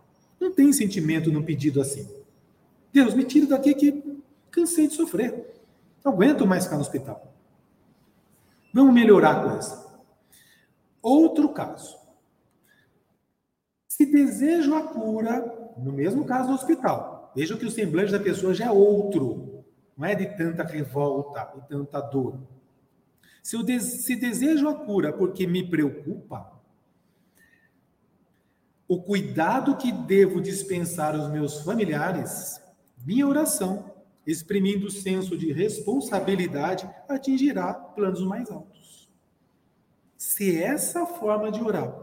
Não 0.46 0.54
tem 0.54 0.72
sentimento 0.72 1.32
no 1.32 1.44
pedido 1.44 1.82
assim. 1.82 2.08
Deus, 2.94 3.14
me 3.14 3.24
tire 3.24 3.48
daqui 3.48 3.74
que 3.74 4.22
cansei 4.52 4.88
de 4.88 4.94
sofrer. 4.94 5.54
Não 6.04 6.14
aguento 6.14 6.46
mais 6.46 6.66
ficar 6.66 6.76
no 6.76 6.82
hospital. 6.82 7.34
Vamos 8.74 8.94
melhorar 8.94 9.32
a 9.32 9.50
coisa. 9.50 9.86
Outro 11.02 11.50
caso. 11.50 11.98
Se 13.88 14.06
desejo 14.06 14.76
a 14.76 14.84
cura, 14.84 15.74
no 15.78 15.92
mesmo 15.92 16.26
caso 16.26 16.50
do 16.50 16.54
hospital, 16.54 17.16
Vejam 17.36 17.58
que 17.58 17.66
o 17.66 17.72
semblante 17.72 18.14
da 18.14 18.20
pessoa 18.20 18.54
já 18.54 18.68
é 18.68 18.72
outro, 18.72 19.66
não 19.98 20.08
é 20.08 20.16
de 20.16 20.26
tanta 20.38 20.64
revolta 20.64 21.52
e 21.58 21.68
tanta 21.68 22.00
dor. 22.00 22.40
Se 23.44 23.58
eu 23.58 23.62
de 23.62 23.78
se 23.82 24.16
desejo 24.16 24.70
a 24.70 24.74
cura 24.74 25.12
porque 25.12 25.46
me 25.46 25.70
preocupa, 25.70 26.55
o 28.88 29.02
cuidado 29.02 29.78
que 29.78 29.92
devo 29.92 30.42
dispensar 30.42 31.16
aos 31.16 31.30
meus 31.30 31.62
familiares, 31.62 32.62
minha 33.06 33.28
oração, 33.28 33.92
exprimindo 34.26 34.88
o 34.88 34.92
senso 34.92 35.38
de 35.38 35.52
responsabilidade, 35.52 36.90
atingirá 37.08 37.74
planos 37.74 38.24
mais 38.24 38.50
altos. 38.50 39.10
Se 40.18 40.62
essa 40.62 41.06
forma 41.06 41.52
de 41.52 41.62
orar, 41.62 41.94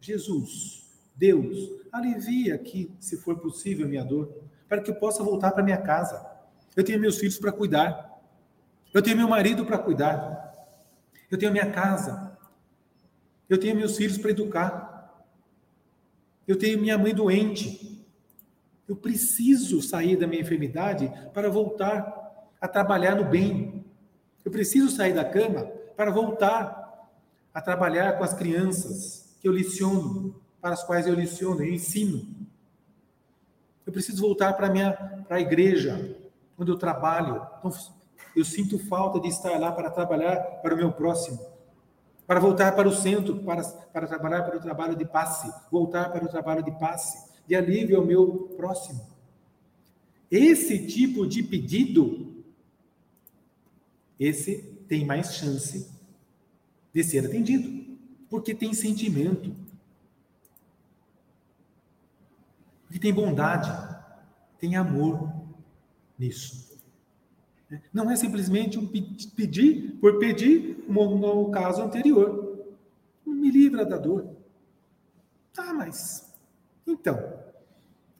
Jesus, 0.00 0.88
Deus, 1.16 1.70
alivia 1.92 2.54
aqui, 2.54 2.90
se 3.00 3.16
for 3.16 3.38
possível, 3.38 3.88
minha 3.88 4.04
dor 4.04 4.46
para 4.68 4.80
que 4.80 4.90
eu 4.90 4.94
possa 4.96 5.22
voltar 5.22 5.52
para 5.52 5.62
minha 5.62 5.76
casa. 5.80 6.24
Eu 6.74 6.84
tenho 6.84 7.00
meus 7.00 7.18
filhos 7.18 7.38
para 7.38 7.52
cuidar. 7.52 8.20
Eu 8.92 9.02
tenho 9.02 9.16
meu 9.16 9.28
marido 9.28 9.64
para 9.64 9.78
cuidar. 9.78 10.52
Eu 11.30 11.38
tenho 11.38 11.52
minha 11.52 11.70
casa. 11.70 12.36
Eu 13.48 13.58
tenho 13.58 13.76
meus 13.76 13.96
filhos 13.96 14.18
para 14.18 14.30
educar. 14.30 14.95
Eu 16.46 16.58
tenho 16.58 16.80
minha 16.80 16.96
mãe 16.96 17.14
doente. 17.14 18.04
Eu 18.88 18.96
preciso 18.96 19.82
sair 19.82 20.16
da 20.16 20.26
minha 20.26 20.42
enfermidade 20.42 21.12
para 21.34 21.50
voltar 21.50 22.50
a 22.60 22.68
trabalhar 22.68 23.16
no 23.16 23.24
bem. 23.24 23.84
Eu 24.44 24.50
preciso 24.50 24.88
sair 24.90 25.12
da 25.12 25.24
cama 25.24 25.64
para 25.96 26.10
voltar 26.10 27.10
a 27.52 27.60
trabalhar 27.60 28.18
com 28.18 28.24
as 28.24 28.34
crianças 28.34 29.36
que 29.40 29.48
eu 29.48 29.52
liciono, 29.52 30.40
para 30.60 30.74
as 30.74 30.84
quais 30.84 31.06
eu 31.06 31.14
liciono, 31.14 31.62
eu 31.62 31.72
ensino. 31.72 32.26
Eu 33.84 33.92
preciso 33.92 34.20
voltar 34.20 34.52
para 34.52 34.68
minha 34.68 34.92
para 35.26 35.38
a 35.38 35.40
igreja, 35.40 36.16
onde 36.58 36.70
eu 36.70 36.76
trabalho. 36.76 37.46
Então, 37.58 37.72
eu 38.34 38.44
sinto 38.44 38.78
falta 38.78 39.18
de 39.18 39.28
estar 39.28 39.58
lá 39.58 39.72
para 39.72 39.90
trabalhar 39.90 40.36
para 40.62 40.74
o 40.74 40.76
meu 40.76 40.92
próximo. 40.92 41.55
Para 42.26 42.40
voltar 42.40 42.72
para 42.74 42.88
o 42.88 42.92
centro, 42.92 43.36
para, 43.44 43.62
para 43.64 44.06
trabalhar 44.06 44.42
para 44.42 44.56
o 44.56 44.60
trabalho 44.60 44.96
de 44.96 45.04
passe. 45.04 45.52
Voltar 45.70 46.10
para 46.10 46.24
o 46.24 46.28
trabalho 46.28 46.62
de 46.62 46.72
passe, 46.72 47.30
de 47.46 47.54
alívio 47.54 47.98
ao 47.98 48.04
meu 48.04 48.52
próximo. 48.56 49.06
Esse 50.30 50.86
tipo 50.86 51.26
de 51.26 51.42
pedido, 51.42 52.44
esse 54.18 54.62
tem 54.88 55.04
mais 55.04 55.34
chance 55.34 55.88
de 56.92 57.04
ser 57.04 57.26
atendido, 57.26 57.96
porque 58.28 58.54
tem 58.54 58.74
sentimento, 58.74 59.54
que 62.90 62.98
tem 62.98 63.12
bondade, 63.12 63.70
tem 64.58 64.74
amor 64.74 65.32
nisso. 66.18 66.65
Não 67.92 68.10
é 68.10 68.16
simplesmente 68.16 68.78
um 68.78 68.86
pedir 68.86 69.98
por 70.00 70.18
pedir, 70.18 70.84
como 70.86 71.16
no 71.16 71.50
caso 71.50 71.82
anterior. 71.82 72.64
Me 73.24 73.50
livra 73.50 73.84
da 73.84 73.96
dor. 73.96 74.36
Tá, 75.52 75.74
mas. 75.74 76.32
Então, 76.86 77.18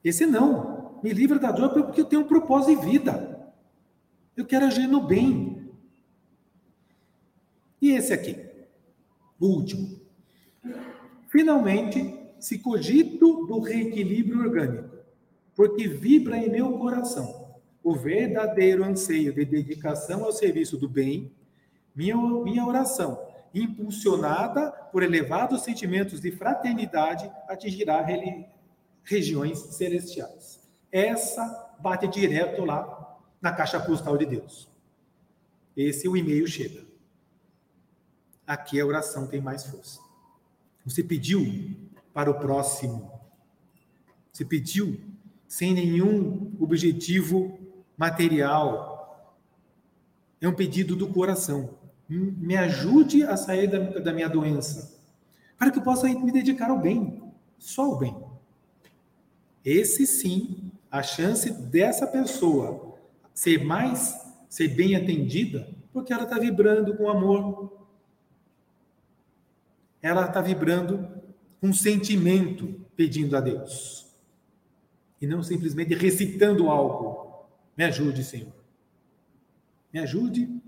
esse 0.03 0.27
não. 0.27 1.01
Me 1.03 1.13
livra 1.13 1.39
da 1.39 1.53
dor 1.53 1.71
porque 1.71 2.01
eu 2.01 2.05
tenho 2.05 2.23
um 2.23 2.27
propósito 2.27 2.81
de 2.81 2.87
vida. 2.87 3.53
Eu 4.37 4.45
quero 4.45 4.67
agir 4.67 4.89
no 4.89 5.07
bem. 5.07 5.71
E 7.81 7.93
esse 7.93 8.13
aqui, 8.13 8.37
o 9.39 9.47
último. 9.47 10.01
Finalmente, 11.29 12.19
se 12.41 12.59
cogito 12.59 13.47
do 13.47 13.61
reequilíbrio 13.61 14.41
orgânico, 14.41 14.97
porque 15.55 15.87
vibra 15.87 16.37
em 16.37 16.51
meu 16.51 16.79
coração 16.79 17.46
o 17.87 17.95
verdadeiro 17.95 18.83
anseio 18.83 19.33
de 19.33 19.45
dedicação 19.45 20.25
ao 20.25 20.33
serviço 20.33 20.77
do 20.77 20.89
bem, 20.89 21.31
minha, 21.95 22.17
minha 22.17 22.67
oração, 22.67 23.17
impulsionada 23.55 24.73
por 24.91 25.05
elevados 25.05 25.63
sentimentos 25.63 26.21
de 26.21 26.33
fraternidade, 26.33 27.31
atingirá 27.47 28.05
regiões 29.05 29.59
celestiais. 29.77 30.69
Essa 30.91 31.77
bate 31.79 32.09
direto 32.09 32.65
lá 32.65 33.17
na 33.41 33.53
caixa 33.53 33.79
postal 33.79 34.19
de 34.19 34.27
Deus. 34.27 34.69
Esse 35.77 36.09
o 36.09 36.17
e-mail 36.17 36.49
chega. 36.49 36.85
Aqui 38.45 38.81
a 38.81 38.87
oração 38.87 39.29
tem 39.29 39.41
mais 39.41 39.65
força. 39.65 40.01
Você 40.85 41.05
pediu 41.05 41.47
para 42.13 42.33
o 42.33 42.41
próximo. 42.41 43.13
Você 44.33 44.45
pediu 44.45 45.01
sem 45.47 45.73
nenhum 45.73 46.53
objetivo 46.59 47.56
material. 47.97 49.35
É 50.41 50.49
um 50.49 50.55
pedido 50.55 50.95
do 50.95 51.09
coração. 51.09 51.71
Me 52.09 52.57
ajude 52.57 53.25
a 53.25 53.37
sair 53.37 53.67
da, 53.67 53.79
da 53.79 54.13
minha 54.13 54.29
doença, 54.29 55.01
para 55.59 55.71
que 55.71 55.79
eu 55.79 55.83
possa 55.83 56.09
me 56.09 56.31
dedicar 56.31 56.71
ao 56.71 56.79
bem, 56.79 57.23
só 57.59 57.83
ao 57.83 57.99
bem. 57.99 58.17
Esse 59.65 60.07
sim, 60.07 60.71
a 60.91 61.03
chance 61.03 61.51
dessa 61.51 62.07
pessoa 62.07 62.97
ser 63.35 63.65
mais, 63.65 64.15
ser 64.49 64.69
bem 64.69 64.95
atendida, 64.95 65.69
porque 65.93 66.13
ela 66.13 66.23
está 66.23 66.39
vibrando 66.39 66.97
com 66.97 67.09
amor, 67.09 67.87
ela 70.01 70.27
está 70.27 70.41
vibrando 70.41 71.09
com 71.61 71.73
sentimento 71.73 72.81
pedindo 72.95 73.37
a 73.37 73.41
Deus. 73.41 74.07
E 75.21 75.27
não 75.27 75.43
simplesmente 75.43 75.95
recitando 75.95 76.69
algo. 76.69 77.26
Me 77.77 77.85
ajude, 77.85 78.25
Senhor. 78.25 78.55
Me 79.93 80.01
ajude, 80.01 80.63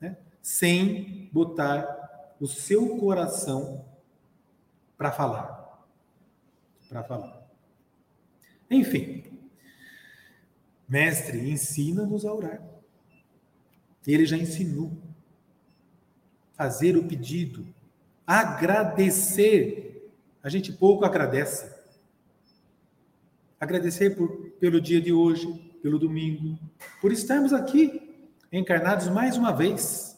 né? 0.00 0.16
sem 0.40 1.28
botar 1.32 2.36
o 2.40 2.46
seu 2.46 2.98
coração 2.98 3.84
para 4.96 5.10
falar. 5.10 5.86
Para 6.88 7.02
falar. 7.02 7.42
Enfim, 8.70 9.24
mestre, 10.88 11.50
ensina-nos 11.50 12.24
a 12.24 12.32
orar. 12.32 12.62
Ele 14.06 14.26
já 14.26 14.36
ensinou. 14.36 14.92
Fazer 16.54 16.96
o 16.96 17.04
pedido, 17.08 17.66
agradecer. 18.26 20.12
A 20.42 20.48
gente 20.48 20.72
pouco 20.72 21.04
agradece. 21.04 21.72
Agradecer 23.58 24.16
por, 24.16 24.50
pelo 24.60 24.80
dia 24.80 25.00
de 25.00 25.12
hoje, 25.12 25.71
pelo 25.82 25.98
domingo, 25.98 26.58
por 27.00 27.12
estarmos 27.12 27.52
aqui 27.52 28.14
encarnados 28.52 29.08
mais 29.08 29.36
uma 29.36 29.52
vez. 29.52 30.16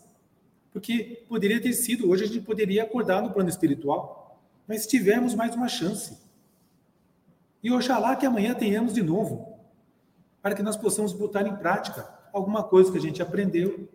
Porque 0.72 1.24
poderia 1.28 1.60
ter 1.60 1.72
sido, 1.72 2.10
hoje 2.10 2.24
a 2.24 2.26
gente 2.26 2.40
poderia 2.40 2.82
acordar 2.82 3.22
no 3.22 3.32
plano 3.32 3.48
espiritual, 3.48 4.40
mas 4.66 4.86
tivemos 4.86 5.34
mais 5.34 5.54
uma 5.54 5.68
chance. 5.68 6.18
E 7.62 7.70
oxalá 7.70 8.14
que 8.14 8.26
amanhã 8.26 8.54
tenhamos 8.54 8.92
de 8.92 9.02
novo, 9.02 9.58
para 10.42 10.54
que 10.54 10.62
nós 10.62 10.76
possamos 10.76 11.12
botar 11.12 11.46
em 11.46 11.56
prática 11.56 12.12
alguma 12.32 12.62
coisa 12.62 12.92
que 12.92 12.98
a 12.98 13.00
gente 13.00 13.22
aprendeu, 13.22 13.88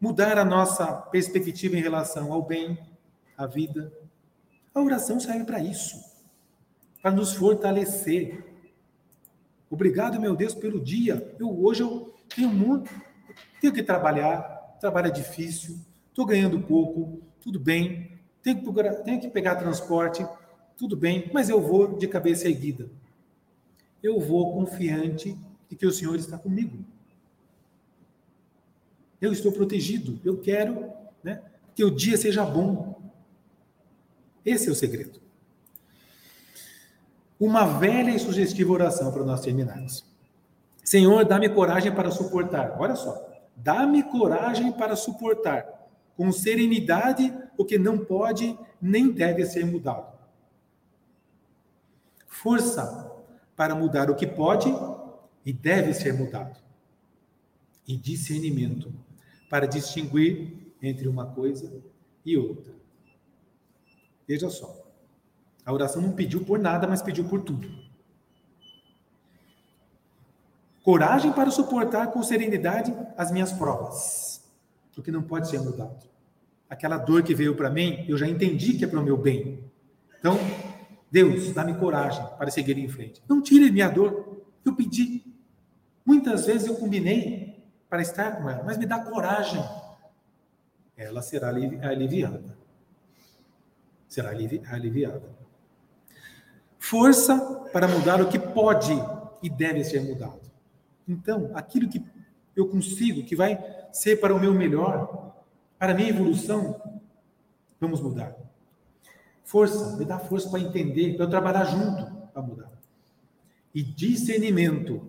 mudar 0.00 0.38
a 0.38 0.44
nossa 0.44 0.86
perspectiva 0.86 1.76
em 1.76 1.82
relação 1.82 2.32
ao 2.32 2.42
bem, 2.42 2.78
à 3.36 3.46
vida. 3.46 3.92
A 4.74 4.80
oração 4.80 5.20
serve 5.20 5.44
para 5.44 5.60
isso, 5.60 5.98
para 7.02 7.10
nos 7.10 7.34
fortalecer. 7.34 8.53
Obrigado, 9.74 10.20
meu 10.20 10.36
Deus, 10.36 10.54
pelo 10.54 10.80
dia. 10.80 11.34
Eu 11.36 11.50
hoje 11.64 11.82
eu 11.82 12.14
tenho 12.32 12.48
muito, 12.48 12.88
tenho 13.60 13.72
que 13.72 13.82
trabalhar, 13.82 14.76
trabalho 14.78 15.08
é 15.08 15.10
difícil, 15.10 15.80
estou 16.10 16.24
ganhando 16.24 16.60
pouco, 16.60 17.20
tudo 17.40 17.58
bem. 17.58 18.20
Tenho 18.40 18.62
que, 18.62 19.02
tenho 19.02 19.20
que 19.20 19.28
pegar 19.28 19.56
transporte, 19.56 20.24
tudo 20.76 20.96
bem, 20.96 21.28
mas 21.34 21.48
eu 21.48 21.60
vou 21.60 21.98
de 21.98 22.06
cabeça 22.06 22.48
erguida. 22.48 22.88
Eu 24.00 24.20
vou 24.20 24.52
confiante 24.52 25.36
de 25.68 25.74
que 25.74 25.86
o 25.86 25.92
Senhor 25.92 26.14
está 26.14 26.38
comigo. 26.38 26.84
Eu 29.20 29.32
estou 29.32 29.50
protegido. 29.50 30.20
Eu 30.24 30.38
quero 30.38 30.92
né, 31.20 31.42
que 31.74 31.82
o 31.82 31.90
dia 31.90 32.16
seja 32.16 32.44
bom. 32.44 33.02
Esse 34.44 34.68
é 34.68 34.70
o 34.70 34.74
segredo. 34.76 35.23
Uma 37.38 37.64
velha 37.64 38.10
e 38.10 38.18
sugestiva 38.18 38.72
oração 38.72 39.12
para 39.12 39.24
nós 39.24 39.40
terminarmos. 39.40 40.04
Senhor, 40.84 41.24
dá-me 41.24 41.48
coragem 41.48 41.92
para 41.92 42.10
suportar. 42.10 42.76
Olha 42.78 42.94
só. 42.94 43.28
Dá-me 43.56 44.02
coragem 44.02 44.72
para 44.72 44.96
suportar 44.96 45.66
com 46.16 46.30
serenidade 46.30 47.32
o 47.56 47.64
que 47.64 47.78
não 47.78 47.98
pode 47.98 48.56
nem 48.80 49.10
deve 49.10 49.44
ser 49.46 49.64
mudado. 49.64 50.12
Força 52.26 53.12
para 53.56 53.74
mudar 53.74 54.10
o 54.10 54.14
que 54.14 54.26
pode 54.26 54.72
e 55.44 55.52
deve 55.52 55.94
ser 55.94 56.12
mudado. 56.12 56.58
E 57.86 57.96
discernimento 57.96 58.92
para 59.48 59.66
distinguir 59.66 60.74
entre 60.82 61.06
uma 61.08 61.26
coisa 61.26 61.82
e 62.24 62.36
outra. 62.36 62.74
Veja 64.26 64.50
só. 64.50 64.83
A 65.64 65.72
oração 65.72 66.02
não 66.02 66.12
pediu 66.12 66.44
por 66.44 66.58
nada, 66.58 66.86
mas 66.86 67.00
pediu 67.02 67.24
por 67.24 67.42
tudo. 67.42 67.68
Coragem 70.82 71.32
para 71.32 71.50
suportar 71.50 72.08
com 72.08 72.22
serenidade 72.22 72.94
as 73.16 73.32
minhas 73.32 73.50
provas, 73.50 74.44
porque 74.94 75.10
não 75.10 75.22
pode 75.22 75.48
ser 75.48 75.58
mudado. 75.60 76.06
Aquela 76.68 76.98
dor 76.98 77.22
que 77.22 77.34
veio 77.34 77.56
para 77.56 77.70
mim, 77.70 78.04
eu 78.06 78.18
já 78.18 78.28
entendi 78.28 78.74
que 78.74 78.84
é 78.84 78.88
para 78.88 79.00
o 79.00 79.02
meu 79.02 79.16
bem. 79.16 79.64
Então, 80.18 80.38
Deus, 81.10 81.52
dá-me 81.52 81.74
coragem 81.74 82.26
para 82.36 82.50
seguir 82.50 82.76
em 82.76 82.88
frente. 82.88 83.22
Não 83.26 83.40
tire 83.40 83.70
minha 83.70 83.88
dor. 83.88 84.42
Eu 84.64 84.74
pedi. 84.74 85.24
Muitas 86.04 86.44
vezes 86.44 86.66
eu 86.66 86.76
combinei 86.76 87.64
para 87.88 88.02
estar 88.02 88.36
com 88.36 88.50
ela, 88.50 88.62
mas 88.62 88.76
me 88.76 88.84
dá 88.84 88.98
coragem. 88.98 89.64
Ela 90.96 91.22
será 91.22 91.48
aliviada. 91.48 92.58
Será 94.08 94.30
aliviada. 94.30 95.43
Força 96.94 97.40
para 97.72 97.88
mudar 97.88 98.22
o 98.22 98.28
que 98.28 98.38
pode 98.38 98.92
e 99.42 99.50
deve 99.50 99.82
ser 99.82 100.00
mudado. 100.00 100.48
Então, 101.08 101.50
aquilo 101.52 101.88
que 101.88 102.00
eu 102.54 102.68
consigo, 102.68 103.24
que 103.24 103.34
vai 103.34 103.58
ser 103.92 104.20
para 104.20 104.32
o 104.32 104.38
meu 104.38 104.54
melhor, 104.54 105.34
para 105.76 105.90
a 105.90 105.94
minha 105.96 106.08
evolução, 106.08 106.80
vamos 107.80 108.00
mudar. 108.00 108.36
Força, 109.42 109.96
me 109.96 110.04
dá 110.04 110.20
força 110.20 110.48
para 110.48 110.60
entender, 110.60 111.16
para 111.16 111.24
eu 111.24 111.30
trabalhar 111.30 111.64
junto 111.64 112.28
para 112.32 112.40
mudar. 112.40 112.70
E 113.74 113.82
discernimento, 113.82 115.02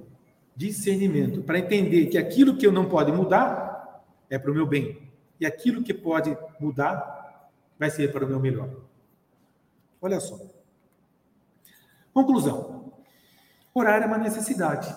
discernimento, 0.55 1.43
para 1.43 1.59
entender 1.59 2.07
que 2.07 2.17
aquilo 2.17 2.57
que 2.57 2.65
eu 2.65 2.71
não 2.71 2.89
pode 2.89 3.11
mudar 3.11 4.03
é 4.27 4.39
para 4.39 4.49
o 4.49 4.55
meu 4.55 4.65
bem. 4.65 5.07
E 5.39 5.45
aquilo 5.45 5.83
que 5.83 5.93
pode 5.93 6.35
mudar 6.59 7.47
vai 7.77 7.91
ser 7.91 8.11
para 8.11 8.25
o 8.25 8.27
meu 8.27 8.39
melhor. 8.39 8.71
Olha 10.01 10.19
só. 10.19 10.54
Conclusão. 12.15 12.91
Orar 13.75 14.01
é 14.01 14.07
uma 14.07 14.17
necessidade 14.17 14.91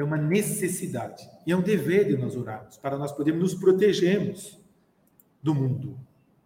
é 0.00 0.04
uma 0.04 0.16
necessidade 0.16 1.28
e 1.44 1.50
é 1.50 1.56
um 1.56 1.60
dever 1.60 2.06
de 2.06 2.16
nós 2.16 2.36
orarmos, 2.36 2.76
para 2.76 2.96
nós 2.96 3.10
podermos 3.10 3.42
nos 3.42 3.54
protegermos 3.54 4.56
do 5.42 5.52
mundo, 5.52 5.98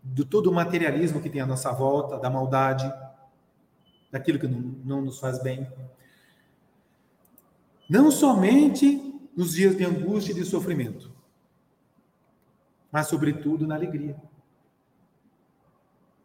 de 0.02 0.24
todo 0.24 0.48
o 0.48 0.54
materialismo 0.54 1.20
que 1.20 1.28
tem 1.28 1.42
à 1.42 1.46
nossa 1.46 1.70
volta, 1.70 2.18
da 2.18 2.30
maldade, 2.30 2.90
daquilo 4.10 4.38
que 4.38 4.48
não, 4.48 4.60
não 4.84 5.02
nos 5.02 5.18
faz 5.18 5.42
bem. 5.42 5.70
Não 7.88 8.10
somente 8.10 9.20
nos 9.36 9.52
dias 9.52 9.76
de 9.76 9.84
angústia 9.84 10.32
e 10.32 10.34
de 10.34 10.44
sofrimento, 10.46 11.12
mas, 12.90 13.06
sobretudo, 13.06 13.66
na 13.66 13.74
alegria. 13.74 14.16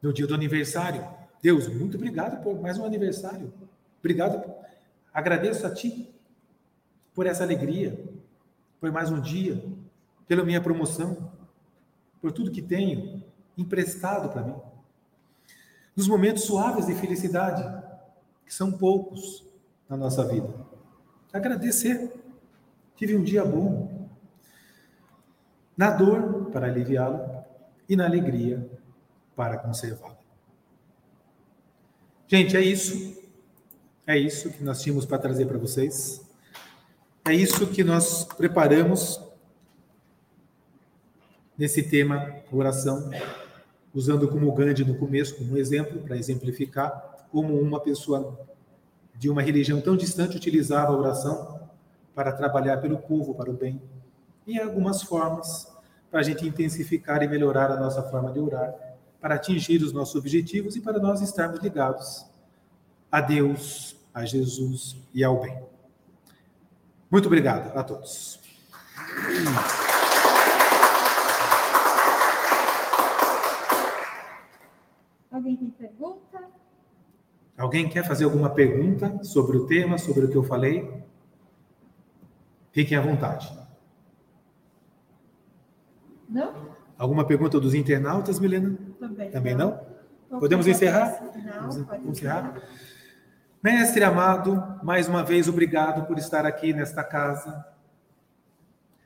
No 0.01 0.13
dia 0.13 0.27
do 0.27 0.35
aniversário. 0.35 1.05
Deus, 1.41 1.67
muito 1.67 1.97
obrigado 1.97 2.41
por 2.41 2.59
mais 2.59 2.77
um 2.77 2.85
aniversário. 2.85 3.53
Obrigado. 3.99 4.43
Agradeço 5.13 5.65
a 5.65 5.73
Ti 5.73 6.13
por 7.13 7.25
essa 7.25 7.43
alegria, 7.43 8.03
por 8.79 8.91
mais 8.91 9.11
um 9.11 9.19
dia, 9.19 9.63
pela 10.27 10.43
minha 10.43 10.61
promoção, 10.61 11.31
por 12.21 12.31
tudo 12.31 12.51
que 12.51 12.61
tenho 12.61 13.23
emprestado 13.57 14.29
para 14.29 14.43
mim. 14.43 14.55
Nos 15.95 16.07
momentos 16.07 16.43
suaves 16.43 16.85
de 16.85 16.93
felicidade, 16.93 17.63
que 18.45 18.53
são 18.53 18.71
poucos 18.71 19.45
na 19.89 19.97
nossa 19.97 20.23
vida. 20.25 20.53
Agradecer. 21.33 22.13
Tive 22.95 23.15
um 23.15 23.23
dia 23.23 23.43
bom. 23.43 24.09
Na 25.75 25.91
dor, 25.91 26.49
para 26.51 26.67
aliviá-lo, 26.67 27.19
e 27.88 27.95
na 27.95 28.05
alegria, 28.05 28.69
para 29.35 29.57
conservá-lo. 29.57 30.16
Gente, 32.28 32.57
é 32.57 32.61
isso. 32.61 33.17
É 34.05 34.17
isso 34.17 34.49
que 34.51 34.61
nós 34.61 34.82
tínhamos 34.82 35.05
para 35.05 35.17
trazer 35.17 35.45
para 35.45 35.57
vocês. 35.57 36.21
É 37.25 37.34
isso 37.34 37.67
que 37.67 37.84
nós 37.84 38.25
preparamos 38.25 39.21
nesse 41.57 41.84
tema 41.84 42.36
oração, 42.51 43.09
usando 43.93 44.28
como 44.28 44.51
Gandhi 44.51 44.84
no 44.84 44.95
começo, 44.95 45.36
como 45.38 45.57
exemplo, 45.57 46.01
para 46.01 46.17
exemplificar 46.17 47.28
como 47.32 47.59
uma 47.59 47.80
pessoa 47.80 48.38
de 49.15 49.30
uma 49.30 49.41
religião 49.41 49.80
tão 49.82 49.95
distante 49.95 50.38
utilizava 50.38 50.91
a 50.91 50.97
oração 50.97 51.59
para 52.13 52.32
trabalhar 52.32 52.78
pelo 52.78 52.97
povo, 52.97 53.34
para 53.36 53.49
o 53.49 53.53
bem. 53.53 53.82
E 54.45 54.59
algumas 54.59 55.01
formas 55.01 55.67
para 56.11 56.19
a 56.19 56.23
gente 56.23 56.45
intensificar 56.45 57.23
e 57.23 57.28
melhorar 57.28 57.71
a 57.71 57.80
nossa 57.80 58.03
forma 58.03 58.32
de 58.32 58.39
orar, 58.39 58.73
para 59.28 59.36
atingir 59.36 59.84
os 59.84 59.91
nossos 59.91 60.15
objetivos 60.15 60.78
e 60.78 60.80
para 60.80 60.99
nós 60.99 61.19
estarmos 61.19 61.59
ligados 61.59 62.25
a 63.11 63.19
Deus, 63.19 63.93
a 64.13 64.23
Jesus 64.23 64.95
e 65.13 65.21
ao 65.21 65.41
bem. 65.41 65.61
Muito 67.11 67.25
obrigado 67.25 67.78
a 67.78 67.84
todos. 67.84 68.39
Alguém 75.30 75.57
tem 75.57 75.71
pergunta? 75.71 76.47
Alguém 77.57 77.89
quer 77.89 78.07
fazer 78.07 78.23
alguma 78.23 78.51
pergunta 78.51 79.21
sobre 79.25 79.57
o 79.57 79.67
tema, 79.67 79.97
sobre 79.97 80.23
o 80.23 80.32
que 80.32 80.38
eu 80.38 80.43
falei? 80.43 81.03
Fiquem 82.71 82.97
à 82.97 83.01
vontade. 83.01 83.51
Não? 86.30 86.78
Alguma 86.97 87.25
pergunta 87.25 87.59
dos 87.59 87.73
internautas, 87.73 88.39
Milena? 88.39 88.86
Também, 88.99 89.31
Também 89.31 89.55
não? 89.55 89.79
Então, 90.25 90.39
Podemos 90.39 90.65
pode 90.65 90.75
encerrar? 90.75 91.21
Não, 91.35 91.69
Vamos 91.69 91.87
pode 91.87 92.07
encerrar? 92.07 92.61
Mestre 93.63 94.03
amado, 94.03 94.79
mais 94.83 95.07
uma 95.07 95.23
vez 95.23 95.47
obrigado 95.47 96.05
por 96.05 96.17
estar 96.17 96.45
aqui 96.45 96.73
nesta 96.73 97.03
casa, 97.03 97.65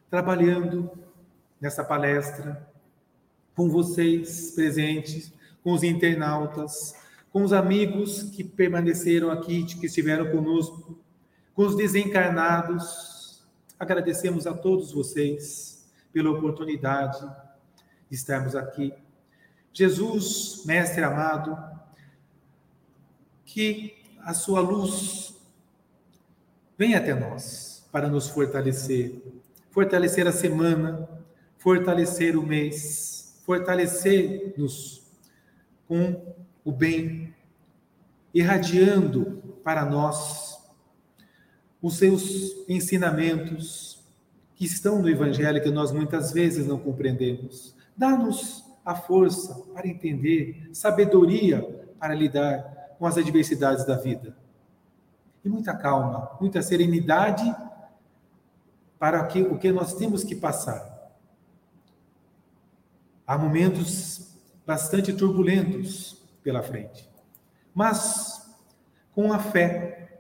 trabalhando 0.10 0.92
nessa 1.60 1.84
palestra, 1.84 2.68
com 3.56 3.70
vocês 3.70 4.52
presentes, 4.52 5.32
com 5.64 5.74
os 5.74 5.84
internautas, 5.84 6.96
com 7.32 7.44
os 7.44 7.54
amigos 7.54 8.24
que 8.24 8.44
permaneceram 8.44 9.32
aqui, 9.32 9.64
que 9.64 9.86
estiveram 9.86 10.32
conosco, 10.32 10.98
com 11.54 11.64
os 11.64 11.76
desencarnados. 11.76 13.44
Agradecemos 13.80 14.48
a 14.48 14.54
todos 14.54 14.92
vocês 14.92 15.92
pela 16.12 16.32
oportunidade 16.32 17.20
de 18.10 18.16
estarmos 18.16 18.56
aqui. 18.56 18.94
Jesus, 19.74 20.64
Mestre 20.66 21.04
amado, 21.04 21.58
que 23.46 23.96
a 24.20 24.34
sua 24.34 24.60
luz 24.60 25.36
venha 26.78 26.98
até 26.98 27.14
nós 27.14 27.88
para 27.92 28.10
nos 28.10 28.28
fortalecer, 28.28 29.22
fortalecer 29.70 30.28
a 30.28 30.32
semana, 30.32 31.08
fortalecer 31.58 32.38
o 32.38 32.44
mês, 32.44 33.42
fortalecer-nos 33.46 35.04
com 35.88 36.36
o 36.64 36.72
bem, 36.72 37.34
irradiando 38.34 39.42
para 39.64 39.86
nós 39.86 40.58
os 41.82 41.98
seus 41.98 42.66
ensinamentos 42.70 44.04
que 44.56 44.66
estão 44.66 45.02
no 45.02 45.10
Evangelho 45.10 45.62
que 45.62 45.70
nós 45.70 45.92
muitas 45.92 46.32
vezes 46.32 46.68
não 46.68 46.80
compreendemos. 46.80 47.76
Dá-nos 47.98 48.71
a 48.86 48.96
força 48.96 49.54
para 49.74 49.88
entender, 49.88 50.70
sabedoria 50.74 51.62
para 52.00 52.16
lidar 52.16 52.96
com 52.98 53.06
as 53.06 53.18
adversidades 53.18 53.86
da 53.86 53.96
vida. 53.96 54.36
E 55.44 55.50
muita 55.50 55.76
calma, 55.76 56.38
muita 56.40 56.62
serenidade 56.62 57.56
para 59.00 59.26
que, 59.26 59.42
o 59.42 59.58
que 59.58 59.72
nós 59.72 59.96
temos 59.96 60.24
que 60.24 60.36
passar. 60.36 61.12
Há 63.26 63.38
momentos 63.38 64.36
bastante 64.66 65.14
turbulentos 65.14 66.22
pela 66.44 66.62
frente, 66.62 67.10
mas 67.74 68.56
com 69.14 69.34
a 69.34 69.40
fé, 69.40 70.20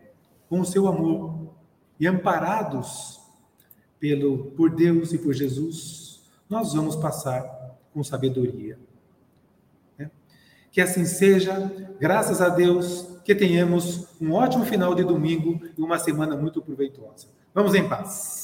com 0.50 0.60
o 0.60 0.66
seu 0.66 0.88
amor 0.88 1.54
e 2.00 2.08
amparados 2.08 3.22
pelo 4.00 4.52
por 4.52 4.72
Deus 4.72 5.14
e 5.14 5.18
por 5.20 5.34
Jesus, 5.34 6.24
nós 6.50 6.74
vamos 6.74 6.96
passar 6.96 7.61
com 7.94 8.04
sabedoria. 8.04 8.78
Que 10.72 10.80
assim 10.80 11.04
seja, 11.04 11.70
graças 12.00 12.42
a 12.42 12.48
Deus, 12.48 13.06
que 13.26 13.36
tenhamos 13.36 14.08
um 14.22 14.32
ótimo 14.32 14.66
final 14.66 14.96
de 14.96 15.04
domingo 15.04 15.60
e 15.78 15.82
uma 15.82 16.00
semana 16.00 16.36
muito 16.36 16.62
proveitosa. 16.62 17.28
Vamos 17.54 17.76
em 17.76 17.88
paz. 17.88 18.41